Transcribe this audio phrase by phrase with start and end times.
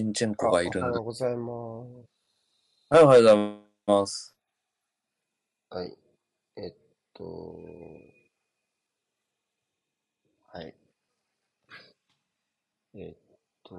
[0.00, 1.04] ジンチェンコがいるんだおはよう。
[1.04, 2.14] ございます。
[2.90, 3.36] はい、おはようござい
[3.86, 4.34] ます。
[5.70, 5.96] はい。
[6.56, 6.74] えっ
[7.12, 7.24] と、
[10.52, 10.74] はい。
[12.96, 13.16] えっ
[13.62, 13.74] と、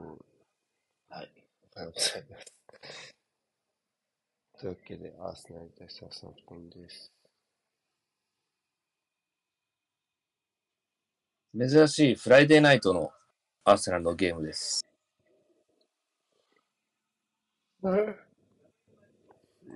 [1.09, 1.31] はい。
[1.75, 2.53] おはようございます。
[4.57, 7.11] というわけで、アーセナル対サウサンプトンです。
[11.57, 13.11] 珍しいフライデーナイトの
[13.65, 14.85] アーセナルのゲームです。
[17.87, 17.87] え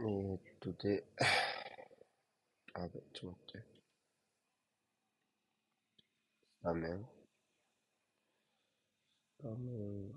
[0.01, 1.03] ーっと、で、
[2.73, 3.65] あ、ちょっと待って。
[6.63, 7.05] 画面
[9.43, 10.11] 画面。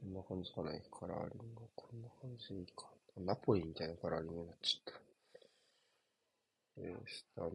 [0.00, 1.62] こんな感じかな、カラーリング。
[1.74, 2.92] こんな感じでいいか。
[3.16, 5.00] ナポリみたいなカラーリングになっちゃった。
[6.76, 7.48] えー、スタメ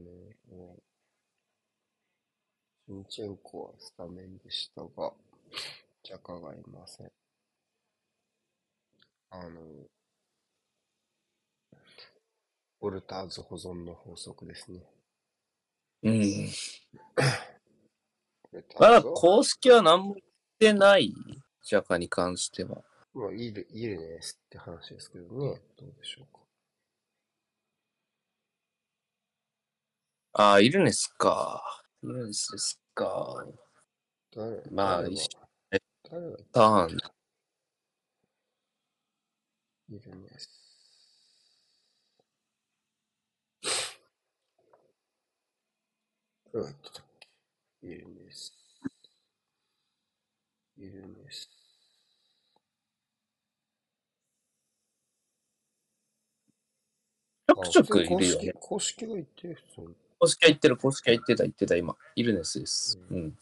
[0.52, 0.81] ンを。
[2.88, 5.13] ジンチェンコはスタメンでしたが、
[6.03, 7.12] ジャカがいません。
[9.31, 9.61] あの、
[12.80, 14.81] ボルターズ保存の法則ですね。
[16.03, 16.50] うん。
[18.80, 20.25] まだ公式は何も言っ
[20.58, 21.14] てない、
[21.64, 22.83] ジャカに関しては。
[23.14, 25.61] まあ、いる、いるねって話ですけどね。
[25.77, 26.39] どうでしょうか。
[30.33, 31.83] ああ、イルネスか。
[32.02, 33.45] イルネスですか。
[34.35, 35.27] 誰まあ誰が一緒
[36.09, 36.97] 誰がターン。
[39.89, 40.27] いるね
[46.53, 48.21] 誰が言ってたっけいるね
[50.77, 51.16] いるね
[57.47, 58.53] ちょくちょくいるよね。
[58.59, 59.58] 公式が言ってる。
[60.19, 61.95] 公式は言ってる、公式は言ってた、言ってた、今。
[62.16, 62.99] イルネスです。
[63.09, 63.38] うん。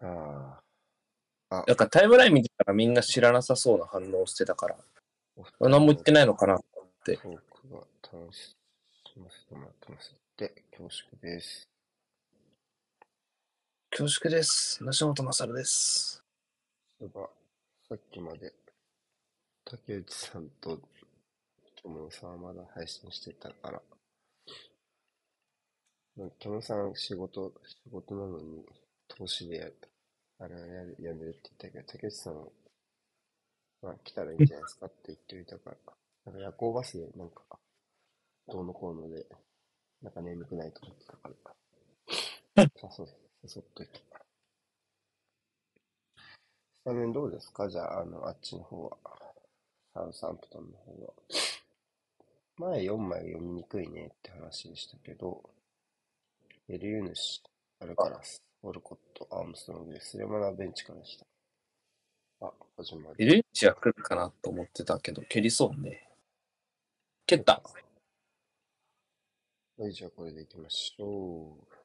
[0.00, 0.60] あ
[1.50, 1.56] あ。
[1.58, 4.76] あ、なんかタイムライン見てたらみんな知らなさそうな反応をしてたから、
[5.60, 6.60] 何も言ってないのかなっ
[7.04, 7.16] て。
[7.18, 7.78] トークが
[8.12, 8.56] 楽し
[9.18, 11.68] ませてもらってますって、恐縮です。
[13.98, 14.84] 恐縮です。
[14.84, 16.22] 梨本勝です。
[16.98, 17.30] そういえば、
[17.88, 18.52] さっきまで、
[19.64, 20.78] 竹内さんと
[21.82, 23.80] 友野さんはまだ配信してたから、
[26.40, 28.66] 友野さん仕事、仕事なのに、
[29.08, 29.74] 投資でやる、
[30.40, 32.44] あれはやる、やめるって言ったけど、竹内さんは、
[33.80, 35.76] まあ来たらいいんじゃないですかって言っておいたから、
[36.26, 37.44] なんか夜行バスでなんか、
[38.46, 39.24] どうのこうので、
[40.02, 41.30] なんか眠くないと思ってたか
[42.54, 42.66] ら、
[42.98, 43.98] 誘誘っといた。
[43.98, 44.00] ス
[46.84, 47.68] タメンどうですか？
[47.68, 48.96] じゃあ、あの、あっちの方は。
[49.94, 51.14] サウサンプトンの方は。
[52.58, 55.50] 前4枚読みにくいねって話でしたけど、
[56.68, 57.42] エルユヌシ、
[57.80, 61.26] アルカラス、オルコット、アームストロングで、スレマナベンチからでした。
[62.46, 63.24] あ、始まり。
[63.24, 66.08] イルンチは来るかなと思ってたけど、蹴りそうね。
[67.26, 67.62] 蹴った。
[69.78, 71.75] はい、じゃあこれでいきましょう。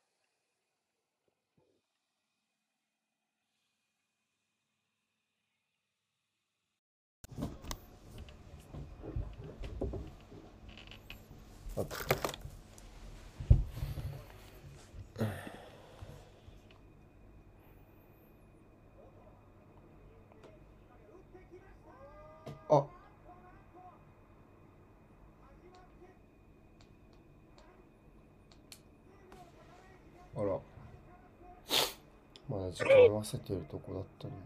[22.70, 22.86] ああ
[30.38, 30.60] あら。
[32.50, 34.40] まだ時間合わせてるとこだったのに。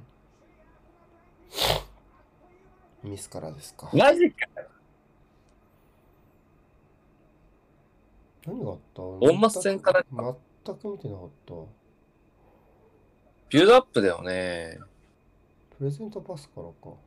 [3.12, 3.90] ミスからですか。
[3.94, 4.38] マジか
[8.46, 9.02] 何があった？
[9.02, 11.54] 本末戦から全く見てなかった。
[13.50, 14.80] ビュードアップだよね。
[15.78, 16.74] プレゼントパスからか。
[16.82, 17.00] こ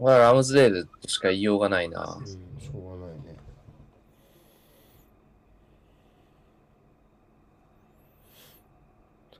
[0.00, 2.22] れはラムズデールとしか言いようがないなう。
[2.22, 3.36] ん、しょうがないね。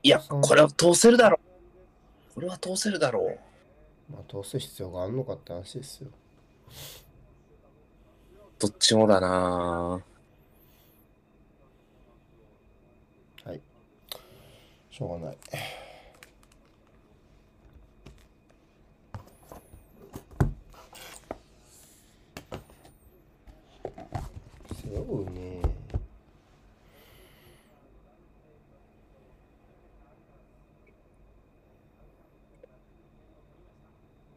[0.01, 1.39] いや、これは通せるだろ
[2.31, 2.35] う。
[2.35, 4.13] これは通せるだろう。
[4.13, 6.09] まあ、通す必要があんのかって話ですよ。
[8.57, 10.01] どっちもだな
[13.43, 13.61] はい。
[14.89, 15.37] しょうがない。
[24.73, 25.61] 背負うね。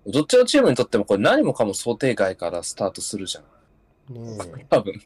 [0.09, 3.45] どっちのチームにとってもこれ何もかも想定外からスタートするじゃん。
[4.11, 4.65] ねえ。
[4.69, 5.01] 多分。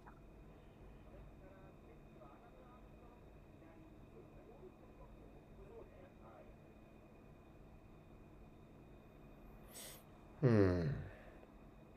[10.43, 10.95] うん。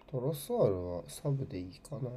[0.07, 2.09] トロスワールはサブでいいかな。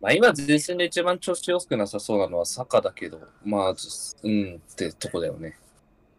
[0.00, 5.58] まあ今前線で一番調子良くなさそうなのはサカだけど、まあ、うんってとこだよね。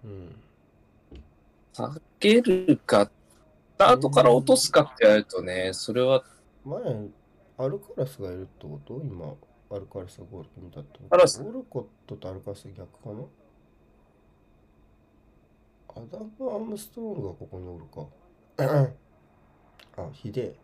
[0.04, 0.36] うん。
[1.74, 3.12] 下げるか、ス
[3.78, 6.24] タートから落とすかってやるとね、それは、
[6.66, 6.82] 前、
[7.58, 9.02] アルカラスがいるってこと？
[9.04, 9.36] 今、
[9.72, 11.16] アルカラスがゴール決めたってこと？
[11.16, 13.24] アラスオルコットとアルカラス逆かな？
[15.94, 18.08] アダム・アームストロングがここにおるか。
[20.02, 20.56] あ、ひでえ。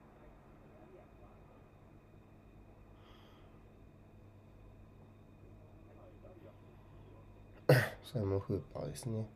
[8.05, 9.27] サイモン・フーパーですね。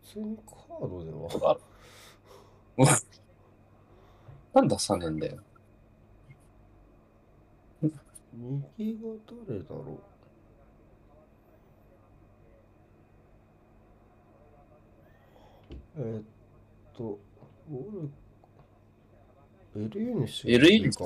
[0.11, 1.57] 通にカードでは。
[4.53, 5.41] なんださねんだよ。
[8.77, 9.09] 右が
[9.47, 9.99] 誰だろう
[15.97, 16.23] えーっ
[16.93, 17.19] と、オ
[17.91, 18.09] ル、
[19.85, 20.97] エルユヌシエルユヌシ？
[20.97, 21.05] か。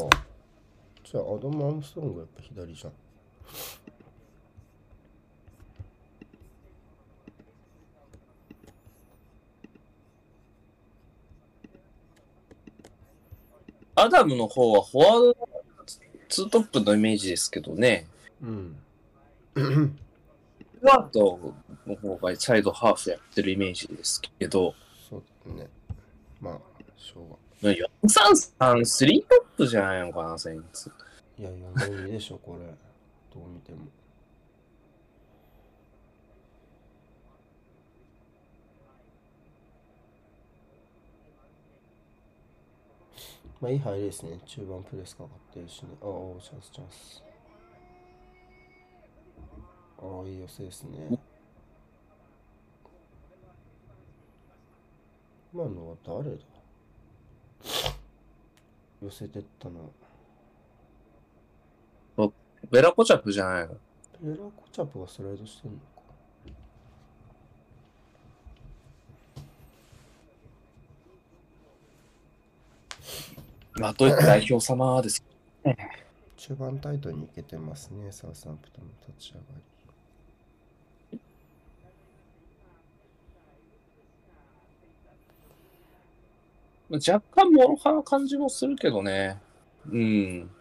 [1.04, 2.94] じゃあ、アダム・アームストロングやっぱ左じゃん。
[13.96, 15.50] アダムの方はフォワード、
[16.28, 18.08] ツートップのイメージですけどね。
[18.42, 18.76] うん。
[19.54, 19.92] フォ
[20.82, 21.54] ワード
[21.88, 24.76] の方がサイドハーフやってるイメージですけど、
[25.10, 25.70] そうだね。
[26.42, 26.60] まあ、
[26.98, 27.72] しょうが。
[27.72, 30.92] 433、スリートップじゃないのかな、センツ。
[31.40, 32.66] いや、4年でしょ、これ。
[33.34, 33.88] どう見ても。
[43.66, 44.40] まあ、いい入りですね。
[44.46, 45.88] 中盤プレスかかってるしね。
[46.00, 46.08] ああ、
[46.40, 47.24] チャンス、チャンス。
[49.98, 51.20] ああ、いい寄せですね。
[55.52, 56.38] 今のは誰だ？
[59.02, 59.92] 寄せてったの。
[62.70, 63.70] ベラコチャップじゃないの？
[63.70, 63.80] ペ
[64.30, 65.86] ラコチャップがスライドしてんのか。
[73.76, 75.24] まあ、といって代表様です。
[76.38, 79.64] 中盤タイトにいけてますね、サウサンプトンの立ち上がり。
[86.90, 89.42] 若干モロハな感じもするけどね。
[89.92, 90.00] うん。
[90.00, 90.52] うん。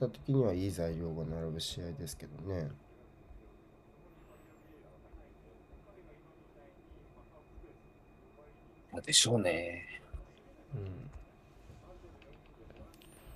[0.00, 2.68] データ的にはいい材料が並ぶ試合ですけどね。
[9.04, 10.00] でしょうね。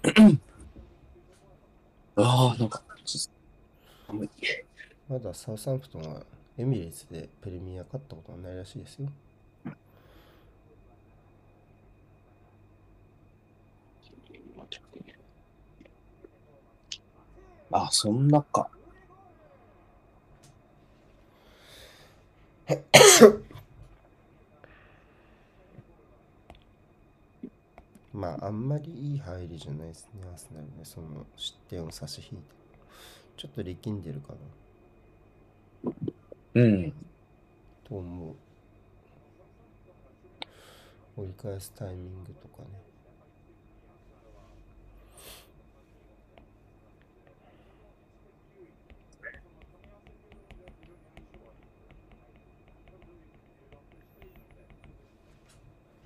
[0.04, 0.40] うん。
[2.25, 2.83] ああ、なんか。
[5.09, 6.23] まだサウサンプトンは
[6.59, 9.09] エミレーツでプレミア勝ったことはないらしいですよ。
[17.73, 18.71] あ、そんなか。
[28.12, 30.73] まあ、あんまりいい入りじゃないですね、アーセナルね。
[30.85, 32.62] その失点を差し引いて。
[33.37, 34.35] ちょっと力んでるか
[35.85, 35.93] な。
[36.55, 36.93] うん。
[37.85, 38.35] と思う。
[41.17, 42.91] 折り返すタイミングとかね。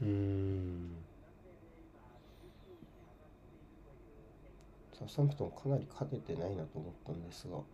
[0.06, 0.92] うん。
[4.96, 7.56] ササンプトンかなり勝ててないなと思ったんですが。
[7.56, 7.66] こ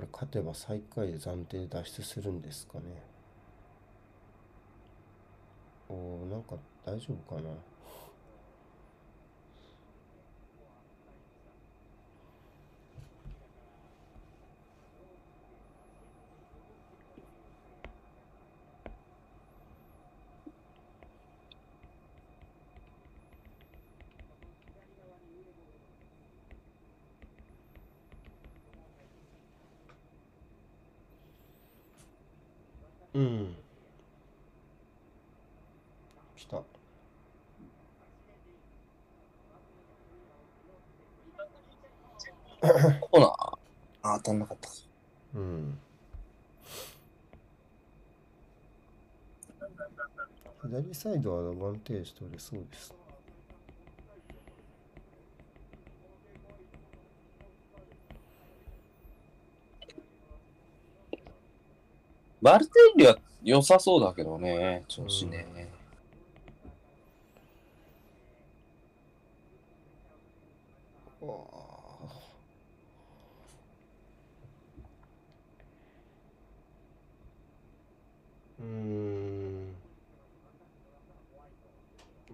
[0.00, 2.84] れ勝てば最下位で暫定脱出するんですかね。
[5.88, 7.50] おおなんか大丈夫かな。
[33.14, 33.56] うん。
[36.36, 36.58] 来た。
[36.58, 43.58] コーナー、
[44.02, 44.68] あ、当たんなかった。
[45.34, 45.78] うん。
[50.82, 52.94] 左サイドはアドバンテージ取れそうです。
[62.40, 65.46] バルテンリは良さそうだけどね、調子ね。
[78.60, 79.74] うーん。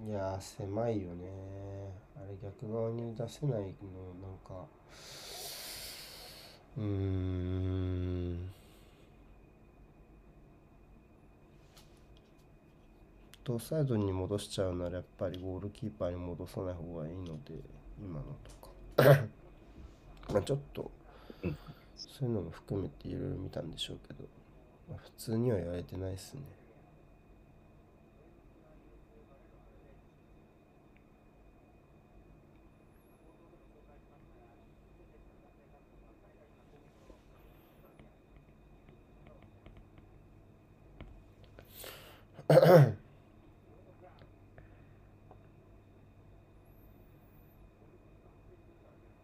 [0.07, 1.25] いやー、狭いよね。
[2.17, 3.75] あれ逆側に出せないの、なん
[4.47, 4.67] か。
[6.77, 8.51] うーん。
[13.45, 17.53] 同サイドに戻しちゃうならやっぱりゴールキーパーに戻さない方がいいので
[18.01, 18.25] 今の
[18.97, 19.27] とか
[20.33, 20.91] まあちょっと
[21.43, 21.59] うん
[21.95, 24.25] そういうのも含めていろいろ見たんでしょうけど、
[24.89, 26.43] まあ、普通には言われてないですね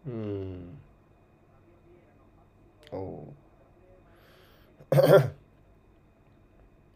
[0.07, 0.79] うん。
[2.93, 3.35] おお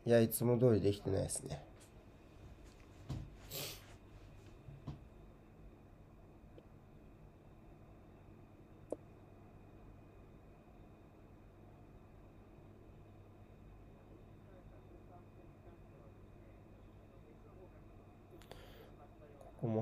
[0.07, 1.63] いやいつも通りできてないですね。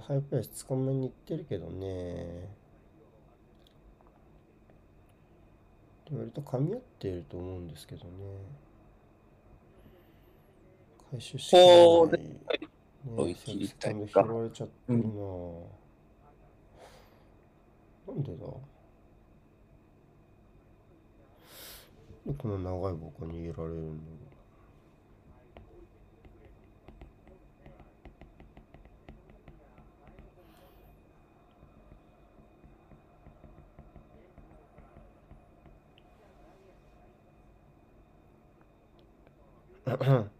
[0.07, 2.49] ハイペース捕まえに行ってるけどね。
[6.11, 8.11] 割と噛み合っていると思うんですけどね。
[11.11, 12.11] 回収しない追い。
[13.29, 15.05] ね切りたいセかカンド拾われちゃってるな、
[18.09, 18.47] なんでだ？
[22.27, 24.32] なんでこんな長い棒が逃げられるんだろう。
[40.01, 40.31] うん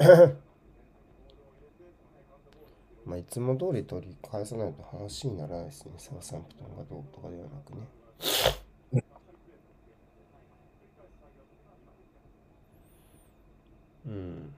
[0.00, 0.47] まあい
[3.28, 5.92] つも通り取り返さないと話にならないですね。
[5.98, 7.88] サウサンプトンがどうとかではなくね。
[14.06, 14.54] うん。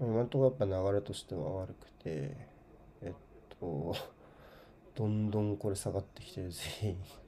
[0.00, 2.36] 今のところやっぱ流れとしては悪くて、
[3.02, 3.12] えっ
[3.58, 3.94] と、
[4.94, 7.23] どんどんこれ下がってきてる全員。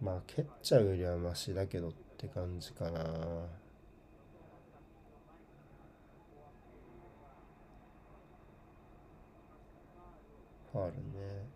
[0.00, 3.00] まあ蹴っちゃうよりはマシだけどって感じかな
[10.72, 11.46] ファールね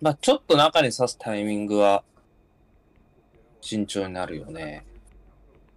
[0.00, 2.04] まあ、ちょっと中に刺すタイミングは
[3.60, 4.86] 慎重になるよね。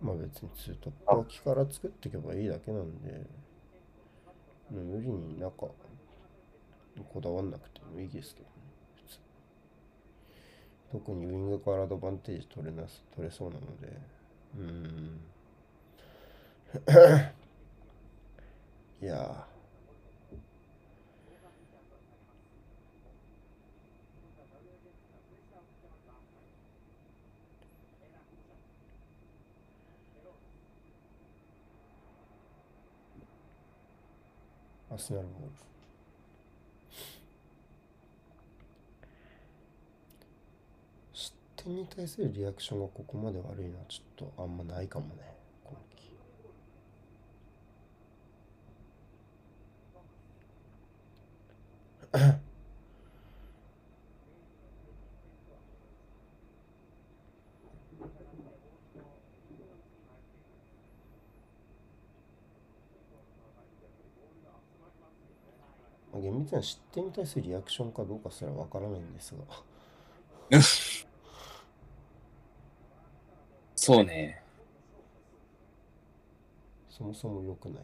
[0.04, 3.26] まあ別にツートップ脇から作っていけばいいだけなんで、ね
[4.70, 8.54] 無理に中こだわんなくてもいいですけどね。
[8.96, 9.20] 普通
[10.92, 14.00] 特にウィングからアドバンテージ取れなす取れそうなので、
[14.58, 15.20] うーん。
[19.04, 19.48] いや
[34.94, 35.74] なるほど。
[41.14, 46.12] 失点に対するリアクションがここまで悪いのはちょっとあんまないかもね、今季。
[66.54, 69.40] まあ厳密には失点に対するリアクションかどうかすらわからないんですが。
[73.76, 74.42] そうね。
[76.90, 77.84] そもそも良くない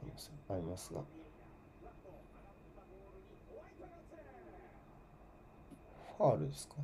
[0.00, 1.00] 可能性ありますが。
[6.16, 6.74] ファールですか？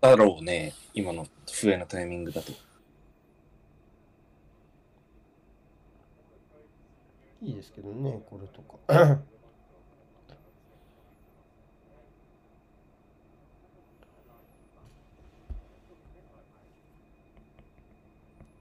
[0.00, 0.72] だろうね。
[0.94, 2.52] 今の笛のタイミングだと。
[7.42, 8.76] いいですけどね、これとか。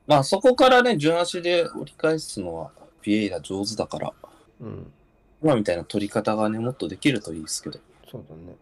[0.07, 2.71] まあそこからね、順足で折り返すのは
[3.03, 4.11] ビエイラ上手だから、
[4.59, 4.91] うん、
[5.43, 7.79] 今みたいな取り方がね、もっとできるといいですけど。
[8.09, 8.55] そうだね。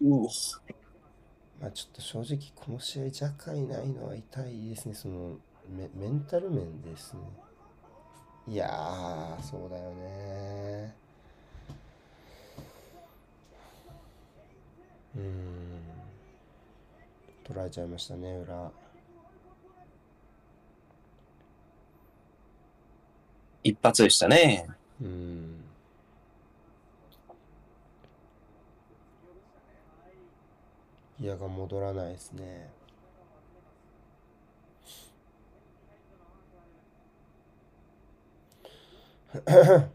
[0.00, 0.28] うお
[1.60, 4.94] まあちょっと正直この試合ジャカいないのは痛いですね。
[4.94, 5.38] その
[5.68, 7.20] メメンタル面ですね。
[8.46, 10.94] いやー、そうだよね。
[15.16, 15.82] うーん。
[17.44, 18.70] 取られちゃいましたね、裏。
[23.62, 24.66] 一発でしたね。
[25.02, 25.67] うーん。
[31.20, 32.70] いやが戻らないですね。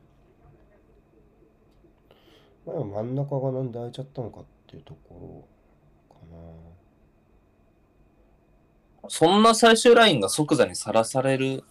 [2.65, 5.45] まあ真ん中がなんで開いちゃったのかっていうとこ
[6.11, 6.15] ろ
[9.01, 11.63] かそんな最終ラインが即座にさらされる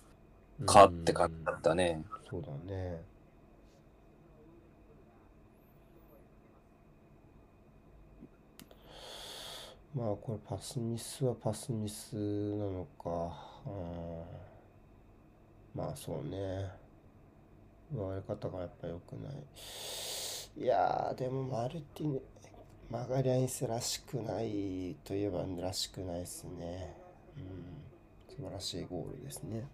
[0.59, 0.67] な。
[0.67, 2.03] かって感じだうんったね。
[2.29, 3.03] そうだね。
[9.95, 13.11] まあこれパスミスはパスミスなのか。
[13.67, 14.23] うん
[15.75, 16.71] まあそうね。
[17.93, 19.33] 奪われ方がやっぱ良くない。
[20.57, 22.21] いやーでもマルティネ、
[22.91, 26.97] マガリャンスらしくないといえばらしくないですね。
[27.37, 29.67] うん、素晴らしいゴールですね。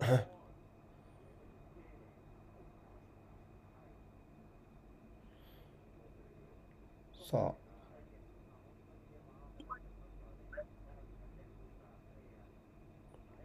[7.30, 7.69] さあ。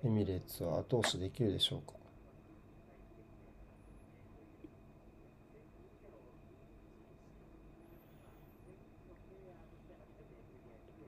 [0.06, 1.94] エミレーツは後押しできるでしょうか？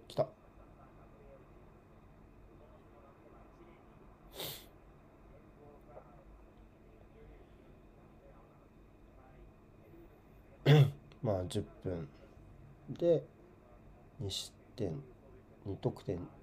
[0.07, 0.27] 来た。
[11.21, 12.09] まあ10分。
[12.89, 13.23] で
[14.23, 15.03] 2失点。
[15.67, 16.36] 2得点。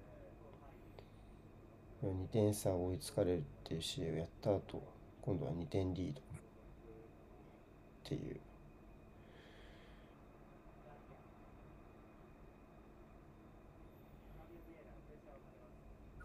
[2.09, 4.83] 2点差を追いつかれるっていう試合をやった後
[5.21, 6.23] 今度は2点リードっ
[8.03, 8.39] ていう。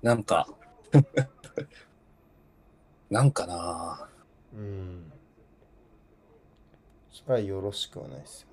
[0.02, 0.46] なんか、
[3.10, 4.08] なんかな
[4.54, 5.12] うん。
[7.10, 8.49] それはよろしくはないですよ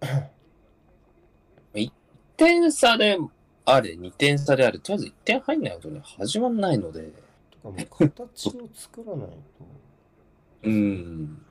[1.74, 1.90] 1
[2.36, 3.18] 点差で
[3.64, 7.12] あれ、2点差であれ、とりあえず1点入んないとね、始まんないので、
[7.50, 9.34] とかもう形を作らないと。
[10.62, 11.42] うん。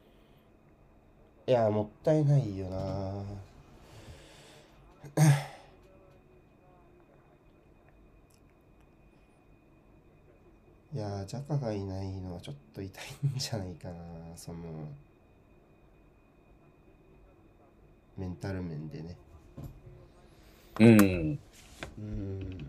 [1.45, 3.23] いやもったいないよな。
[10.93, 13.95] いやジャカがいないのはちょっと痛いんじゃないかな
[14.35, 14.57] その
[18.17, 19.15] メンタル面でね
[20.79, 21.39] うん。
[21.99, 22.67] うん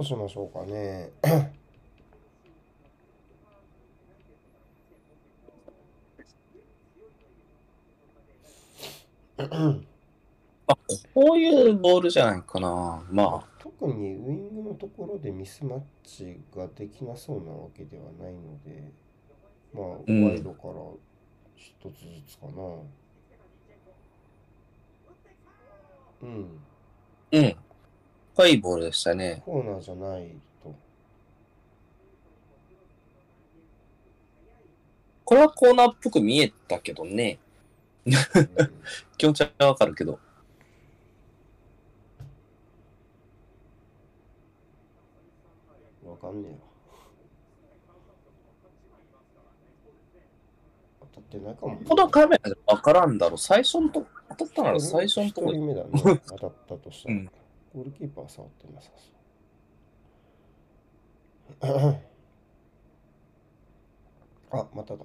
[0.00, 1.10] うしましょうかね。
[11.14, 13.02] こういうボールじゃないかな。
[13.10, 18.92] まあ、特にウイングのところでミスマッチができなそうなわけではないので、
[19.72, 20.74] まあ、うんワイドから
[21.56, 22.52] 一つずつかな。
[26.22, 26.60] うん。
[27.32, 27.56] うん。
[28.34, 29.42] 深いボールでしたね。
[29.44, 30.28] コーナーじゃない
[30.62, 30.74] と。
[35.24, 37.38] これはコーナーっぽく見えたけどね。
[38.06, 38.12] うん
[39.18, 40.18] 気持ちはわかるけど。
[46.06, 46.58] わかんねえわ。
[51.12, 53.36] 当たってないかも、このカメラでわからんだろ。
[53.36, 55.90] 最初のとこ、当たったなら最初のとこ一人目だね。
[56.26, 57.14] 当たったとしたら。
[57.16, 57.30] うん
[57.74, 59.10] ゴールキーパーは触ってなさそ
[61.68, 62.00] う。
[64.50, 65.04] あ、まただ。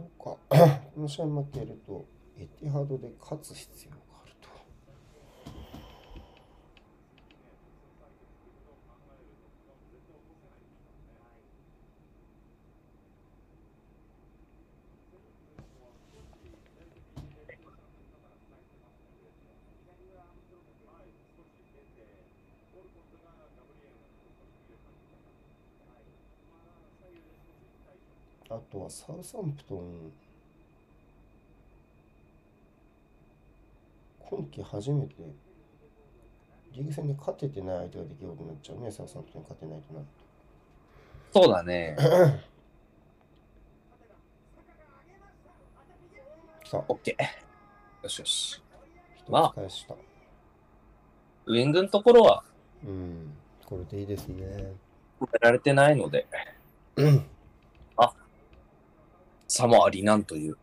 [0.00, 0.56] そうか。
[0.94, 2.06] この試合負けると、
[2.38, 4.48] エティハードで勝つ必要があると。
[28.54, 30.12] あとはサウサンプトン、
[34.18, 35.14] 今季初めて
[36.72, 40.06] リーグ戦で勝ててない相手ができるようになっちゃうね、サウサンプトンに勝てないとなる
[41.32, 41.96] そうだね。
[41.96, 42.02] と。
[46.68, 47.24] さあ、オッケー。
[48.02, 48.60] よしよし。
[49.16, 49.94] 一まあつ返した。
[51.46, 52.44] ウィングのところは
[52.84, 54.72] うん、これでいいですね。
[55.20, 56.26] 止められてないので、
[56.96, 57.24] う ん
[59.50, 60.56] 差もありなんという。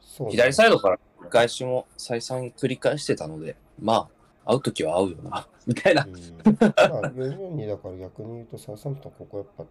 [0.00, 4.08] そうね左サイドから繰り返しも再三繰り返してたので、ま
[4.44, 6.08] あ、会うときは会うよな、 みたいなう。
[6.08, 6.72] ん、まあ、
[7.10, 9.64] 442だから逆に言うと、サウサンプトンここやっぱ、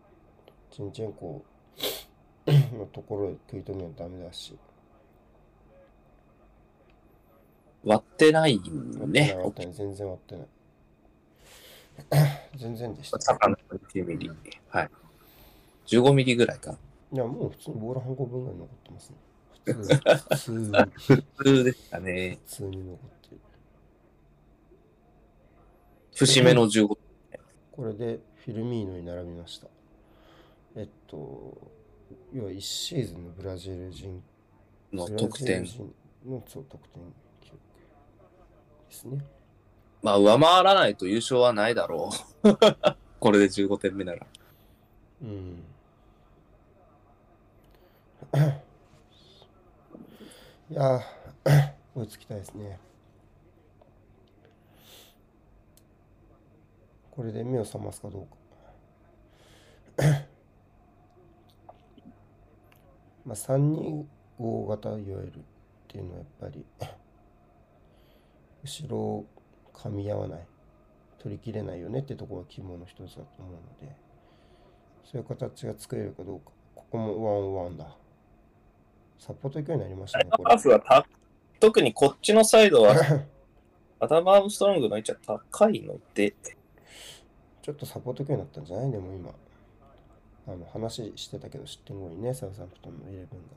[0.69, 1.43] チンチェンコ
[2.47, 4.55] のところで食い止めないとダメだし、
[7.83, 9.33] 割ってない割ってないね。
[9.37, 10.47] 割ってない全然割ってない。
[12.57, 13.19] 全然でした。
[13.19, 14.31] 魚9ミリ。
[14.69, 14.89] はい。
[15.87, 16.77] 15ミリぐらいか。
[17.11, 19.15] いや、もう普通にボール半個分ぐらい残ってますね。
[19.65, 22.39] 普通普通に、普普通でしたね。
[22.45, 23.41] 通に残ってる。
[26.15, 26.87] 節目の15。
[26.87, 29.67] これでフィルミーノに並びました。
[30.75, 31.57] えっと、
[32.33, 34.21] 要は1シーズンのブラジル人
[34.93, 35.63] の得点
[36.25, 37.01] のそう得点
[37.41, 37.59] 記録
[38.89, 39.25] ですね。
[40.01, 42.09] まあ、上回らないと優勝はないだろ
[42.43, 42.47] う。
[43.19, 44.25] これで15点目なら。
[45.23, 45.63] うん。
[50.69, 51.01] いや、
[51.95, 52.79] 追いつきたいですね。
[57.09, 58.37] これで目を覚ますかどうか。
[63.25, 65.41] まあ、325型いわゆるっ
[65.87, 66.63] ていうのはやっぱり、
[68.63, 69.25] 後ろを
[69.73, 70.47] 噛み合わない、
[71.17, 73.95] 取りきれないよねってところが肝の一つだと思うので、
[75.03, 76.51] そういう形が作れるかどうか。
[76.75, 77.97] ここもワンワンだ。
[79.19, 80.59] サポート勢いになりましたね、これハー。
[80.61, 81.05] フはた
[81.59, 82.95] 特にこっちのサイドは、
[83.99, 85.17] アダム・アームストロングの位置は
[85.51, 86.33] 高いので、
[87.61, 88.91] ちょっとサポート級になったんじゃない？
[88.91, 89.31] でも今。
[90.47, 93.47] あの話してたけど、失点後にね、サウサンプトンのイレブンが。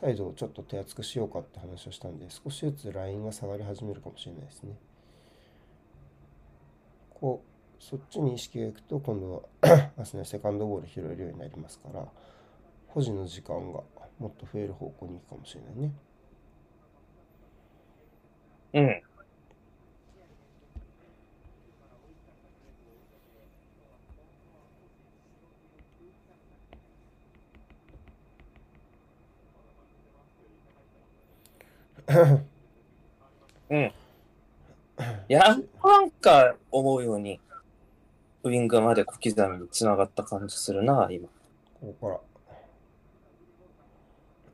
[0.00, 4.76] サイドをちょっと手厚くしようかって話をしたんで、少しずつラインが下がり始めるかもしれないですね。
[7.10, 7.53] こう、
[7.84, 12.10] そっちに意識がいくと、今度はアスネセカンドボール拾えるようになりますから、
[12.86, 13.82] 保持の時間が
[14.18, 15.92] もっと増える方向に行くかもしれないね。
[18.72, 19.02] うん。
[33.70, 33.94] うん。
[35.28, 35.40] いや、
[35.82, 37.40] なんか思うように、
[38.44, 41.28] ウィングまで小刻みに繋がった感じするな、今。
[41.80, 42.20] ここ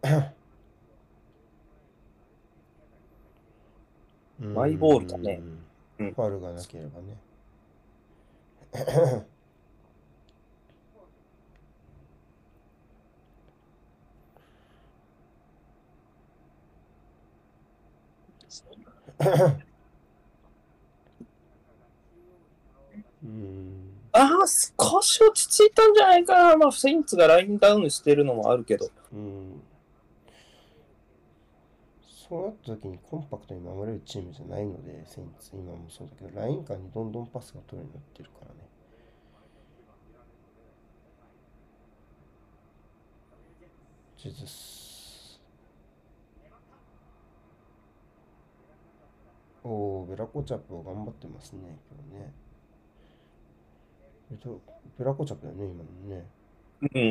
[0.02, 0.32] から。
[4.38, 5.42] マイボールだね
[5.98, 7.18] ファウルがなければね。
[23.22, 23.99] うん。
[24.12, 26.56] ああ、少し落ち着いたんじゃないかな。
[26.56, 28.90] まあ、セインツがラインダウンしてるのもあるけど。
[29.12, 29.62] うん。
[32.28, 38.60] そうなった時にコンパクトに守れるチームじゃないので、セインツ、今もそうだけど、ライン間にどんどんパスが取れるようになってるからね。
[44.16, 45.40] ジズス。
[49.62, 52.32] おー、ベラコチャップ頑張ってますね、今日ね。
[54.30, 54.60] えっと、
[54.98, 55.82] ベラコチャップだよね、今
[56.14, 56.24] のね。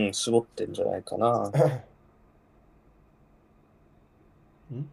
[0.06, 1.50] うん、絞ってんじゃないかな。
[4.74, 4.90] ん？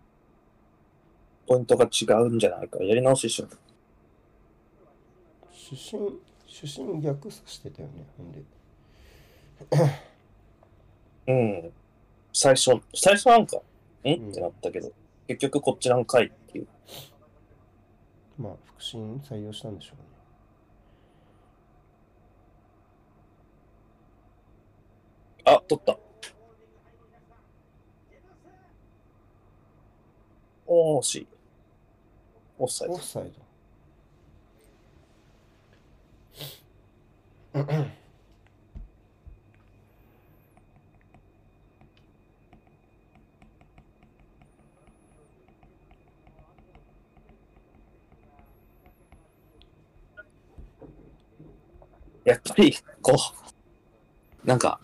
[1.47, 2.83] ポイントが違うんじゃないか。
[2.83, 3.59] やり直ししよう。
[5.53, 8.43] 主審、主審逆さしてたよね、ほんで。
[11.62, 11.73] うん。
[12.33, 13.61] 最初、最初なんか、ん
[14.05, 14.93] うんってなったけど、
[15.27, 16.69] 結局こっちなんかいっていう。
[18.39, 20.15] まあ、副審採用したんでしょうね。
[25.47, 25.97] あ、取った。
[30.67, 31.29] おーしい。
[32.59, 33.05] オフサイドオフ。
[33.05, 33.47] サイド。
[52.25, 53.13] やっぱり、こ
[54.45, 54.81] う、なんか、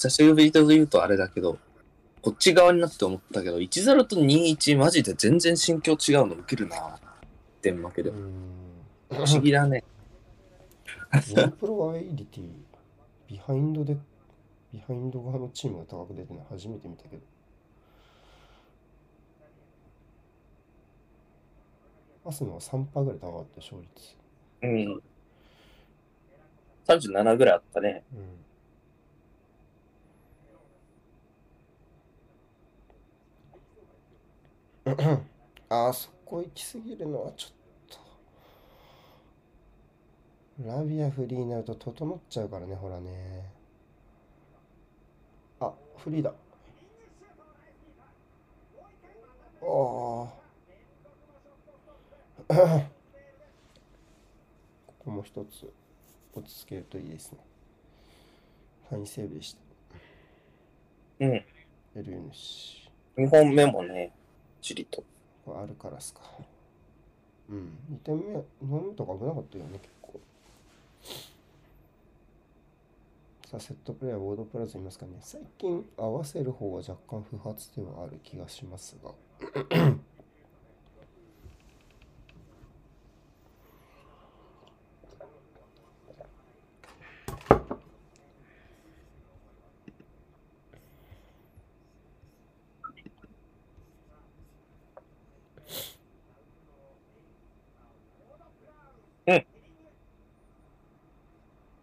[0.00, 1.58] 久しぶりと言うとあれだけど、
[2.22, 6.98] こっち側になって思ったけど、1-0と2-1マジで全然心境違うの受けるな。
[7.60, 8.10] デンマークで。
[8.10, 9.84] 不思議だね。
[11.12, 12.48] インプロワイリティ、
[13.28, 13.94] ビハインドで、
[14.72, 17.22] ビハインド側のチームが高く出てるの初めて見たけど。
[22.24, 24.16] アスナは3%ぐらい高かった、勝率。
[24.62, 25.02] うん。
[26.86, 28.02] 37ぐらいあったね。
[28.14, 28.49] うん。
[35.68, 37.52] あそこ行き過ぎるのはちょっ
[40.58, 40.68] と。
[40.68, 43.44] ラビアフリーになると整っちゃうからね、ほらね。
[45.60, 46.30] あ、フリーだ。
[46.30, 46.34] あ
[49.62, 50.40] あ。
[54.86, 55.72] ここも一つ
[56.34, 57.38] 落ち着けるといいですね。
[58.88, 59.60] ファインセーブでした。
[61.20, 61.32] うん。
[61.34, 61.44] エ
[61.94, 62.90] ルユヌシ。
[63.16, 64.12] 2本目もね、
[64.60, 65.02] チリと。
[65.44, 66.20] これあるからっすか。
[67.48, 67.78] うん。
[67.92, 70.20] 2点目、2本目とか危なかったよね、結構。
[73.46, 75.12] さあ、セットプレーはボードプラスいますかね。
[75.20, 79.10] 最近、合わせる方が若干不発ではある気がしますが。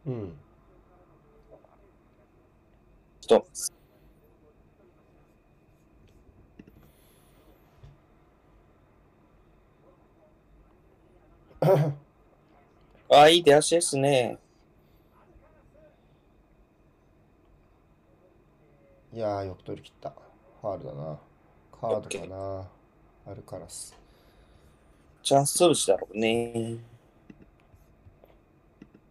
[0.08, 0.34] うん。
[3.20, 3.74] 一つ。
[13.22, 14.38] あ、いい出足ですね。
[19.14, 20.14] いやー、よく取り切った。
[20.62, 21.20] ファールだな。
[21.80, 22.68] カードかな。
[23.32, 23.96] アルカラス。
[25.24, 26.78] チャンス潰しだろうね。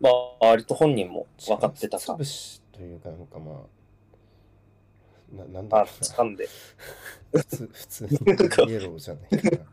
[0.00, 2.24] まあ、割と本人も分かってたか潰。
[2.24, 6.06] しというか、なんかまあ、ななんだあろ、うな。
[6.06, 6.48] 掴んで。
[7.32, 9.66] 普通、普通にイエローじゃないかな。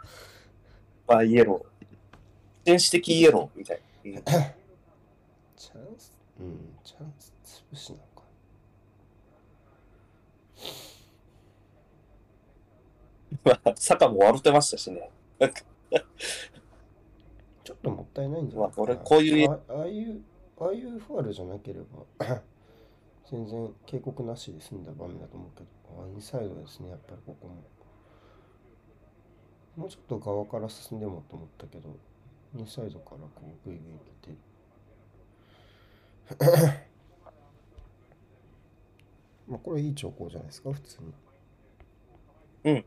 [1.07, 1.85] まあ、イエロー。
[2.65, 3.83] 電子的イエローみたいな。
[4.05, 4.13] うん
[5.55, 7.33] チャンス、うん、チャンス
[7.71, 8.23] 潰しなのか。
[13.45, 15.09] まあ、坂も笑ってましたしね。
[17.63, 18.87] ちょっともったいないんじゃないかな。
[18.87, 20.21] まあ俺こういうあああいう、
[20.59, 21.79] ああいうファールじゃなけれ
[22.19, 22.25] ば、
[23.29, 25.67] 全然警告なしで済んだ場面だと思うけど、
[26.03, 27.55] あインサイドですね、やっぱりここも。
[29.77, 31.95] もうちょっと側から進んでもと思ったけど、
[32.55, 34.53] インサイドからこうグイグイ来て。
[39.47, 41.13] まあこれいい兆候じゃないですか、普通に。
[42.65, 42.85] うん。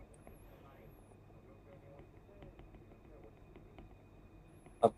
[4.81, 4.93] あ、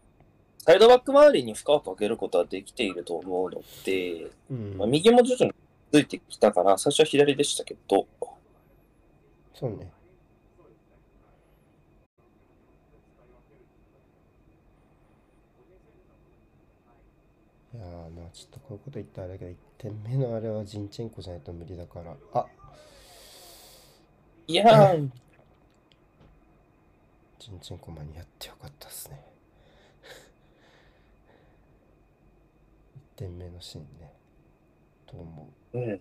[0.58, 5.54] サイドバック周りに負荷をかけることはできていると思うので、うんまあ、右も徐々に
[5.92, 8.06] ついてきたから、最初は左でしたけど、
[9.54, 9.92] そうね。
[17.74, 22.14] いやーまあちょっとこういうこと言ったらあれだけど、1点目のあれはジンチェンコじゃないと無理だから。
[22.34, 22.46] あ
[24.46, 25.08] いやー、
[27.38, 29.24] ジンチェンコ間に合ってよかったっすね。
[33.16, 34.12] 1点目のシーンね。
[35.06, 35.78] と思う？
[35.78, 36.00] うん、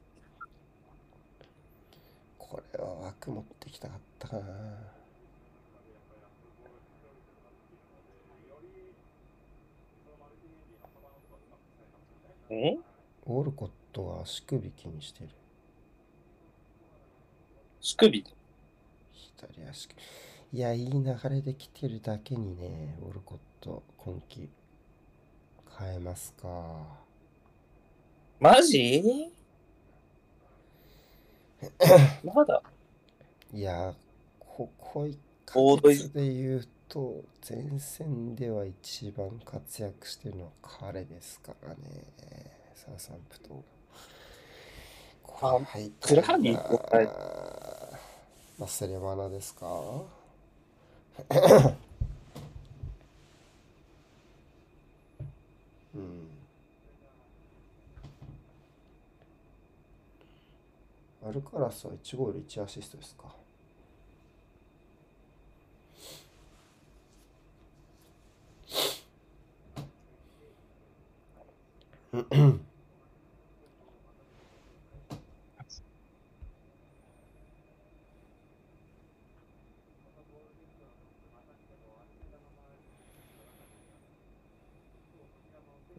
[2.37, 4.96] これは枠持ってきたかったかな。
[12.49, 12.83] うん
[13.25, 15.29] オルコットが足首気にしてる。
[17.81, 18.23] 足首？
[19.11, 20.01] 左足首。
[20.53, 24.49] いや、いい流れで来てるだけにね、オルコット、今季、
[25.77, 27.05] 変えますか。
[28.39, 29.03] マジ？
[32.23, 32.61] まだ？
[33.53, 33.93] いや、
[34.39, 41.75] ここ1ヶ月で言うと、前線では一番活躍してるのは彼ですからね。
[42.75, 43.63] サーサンプトン。
[45.23, 47.89] これ入ったクラーニーな
[48.57, 49.67] マスレマナですか？
[55.95, 56.27] うん。
[61.27, 63.36] アルカラスは1ゴール1アシストですか？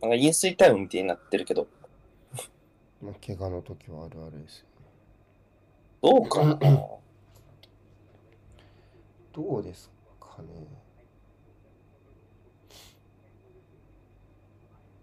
[0.00, 1.68] なんか飲水タイムみたいになってるけど、
[3.02, 4.86] まあ、怪我の時はあるあるですよね。
[6.02, 6.58] どうかな
[9.32, 10.48] どうですかね。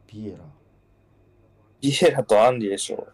[0.08, 0.65] ビエラ。
[1.86, 3.08] ビエラとアンリでしょ。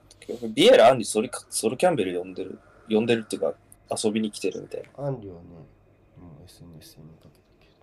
[0.54, 2.58] ビエラ、アンリ、ソルカソルキャンベル呼んでる。
[2.90, 3.54] 呼んでるっていうか、
[4.02, 5.08] 遊びに来てるみたいな。
[5.08, 5.42] アンリはね、
[6.18, 7.74] もう SNS に見かけたけど。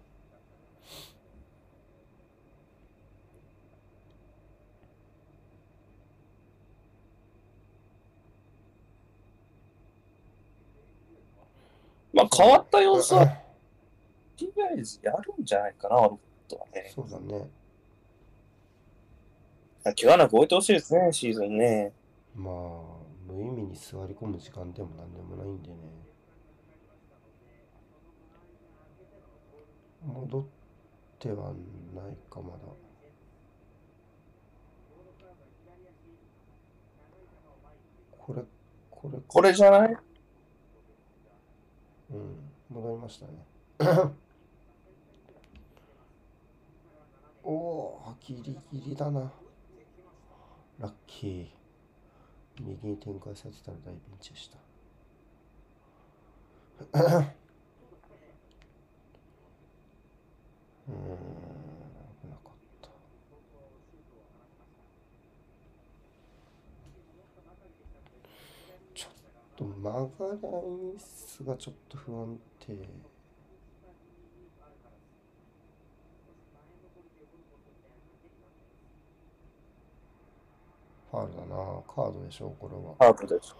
[12.14, 16.90] まあ、変わった様子は、とりあえずやるんじゃないかな、ロットはね。
[16.94, 17.50] そうだね。
[19.94, 21.92] 怪我なく置いてほしいですね、シーズンね。
[22.34, 22.54] まあ、
[23.26, 25.76] 無意味に座り込む時間でもなんでもないんでね。
[30.06, 30.44] 戻っ
[31.18, 31.52] ては
[31.94, 32.58] ないか、まだ。
[38.18, 38.42] これ、
[38.90, 39.96] これ、これじゃない？
[42.10, 42.38] うん、
[42.70, 43.32] 戻りましたね。
[47.42, 49.32] おお、ギリギリだな。
[50.78, 51.46] ラッキー。
[52.60, 54.58] 右に展開されてたら大ピンチでした。
[60.88, 60.94] うん、
[62.22, 62.88] 危なかった。
[68.94, 69.12] ちょっ
[69.56, 73.17] と曲がりミスがちょっと不安定。
[81.10, 81.56] ファウルだな。
[81.86, 83.12] カードでしょ、これは。
[83.12, 83.54] ハートです。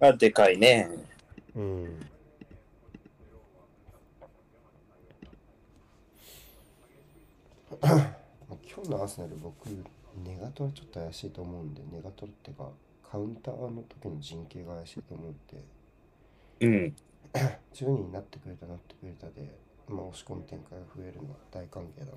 [0.00, 0.88] あ、でかいね。
[1.54, 2.00] うん。
[7.80, 9.66] まあ今日のアーセナル僕
[10.24, 12.68] ネガトルちょっと怪しいと思うんでネガトルってか
[13.10, 15.64] カウンターの時の陣形が怪しいと思うんで
[16.60, 16.96] うん。
[17.74, 22.12] 10人になってくれたなってくれたで、まあ、押し込む展開が増えるのは大歓迎だな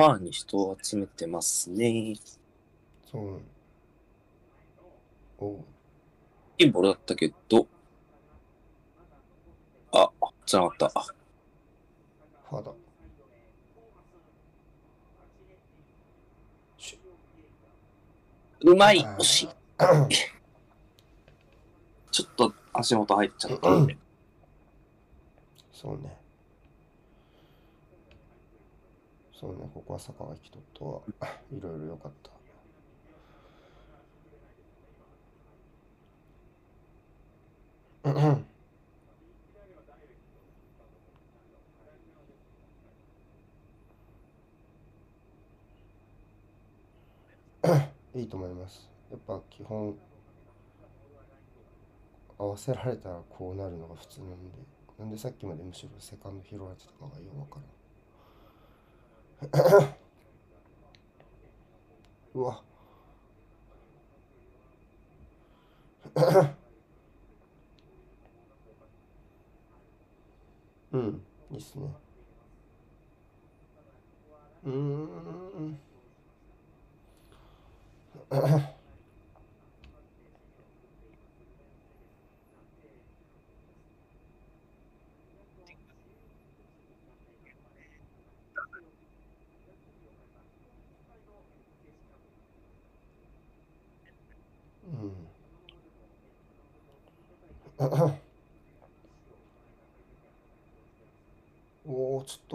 [0.00, 2.14] ファンに人を集めてますね。
[3.10, 3.59] そう
[6.58, 7.66] いいボールだったけど、
[9.92, 10.10] あ、
[10.44, 10.92] つながった。
[10.94, 11.06] あ
[12.50, 12.72] ファーだ。
[18.62, 19.48] うまい惜しい
[22.10, 23.96] ちょっと足元入っちゃったんで。
[25.72, 26.20] そうね。
[29.32, 31.00] そうね、ここは坂が来とったわ。
[31.50, 32.30] いろいろ良かった。
[32.30, 32.40] うん
[48.14, 48.90] いいと思います。
[49.10, 49.94] やっぱ基本
[52.38, 54.36] 合わせられたらこうなるのが普通なんで、
[54.98, 57.60] なんでさっきまでむしろセカンド拾われてたかがよくわか
[59.82, 59.94] らん。
[62.34, 62.62] うわ。
[71.00, 71.94] うん、いいっすね。
[74.64, 75.52] うーん。
[75.54, 75.80] うん。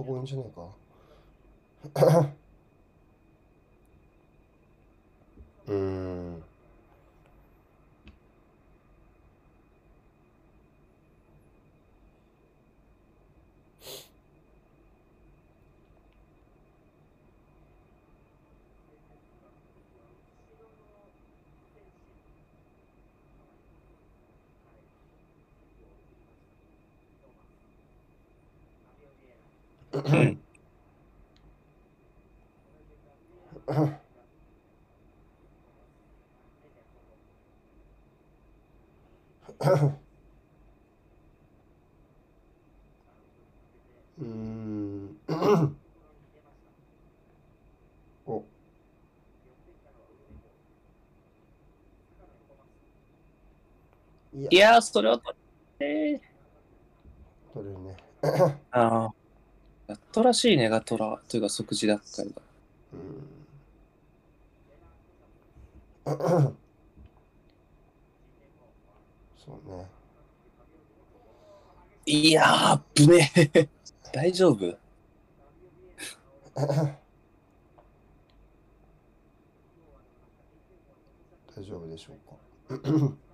[0.07, 0.61] おお、ちょっと強引じゃねえか。
[5.67, 6.43] うーん。
[30.05, 30.39] うん。
[44.17, 45.77] うーん。
[48.27, 48.45] お。
[54.49, 55.19] いやそれは、
[55.79, 56.19] えー、
[57.53, 57.97] 取れるね。
[58.71, 59.24] ああ。
[60.15, 62.41] やっとらしいネガトラというか即時奪回だ。
[62.93, 62.99] うん。
[69.37, 69.85] そうね。
[72.05, 73.67] いやー、ぶねえ。
[74.13, 74.77] 大丈夫？
[76.55, 76.97] 大
[81.61, 82.17] 丈夫でしょう
[82.79, 82.89] か。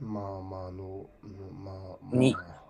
[0.00, 2.63] まあまああの、うんまあまにあ。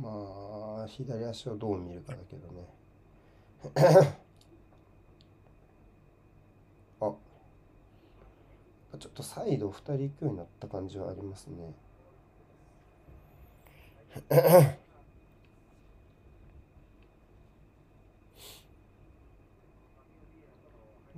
[0.00, 2.68] まあ、左足をどう見るかだけどね。
[7.00, 7.12] あ、
[8.98, 11.74] ちょっとサイド2人行くようになった感じはありますね。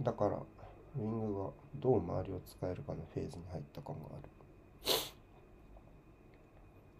[0.00, 4.30] だから、ウィングがどう周りを使えるかのフェーズに入った感がある。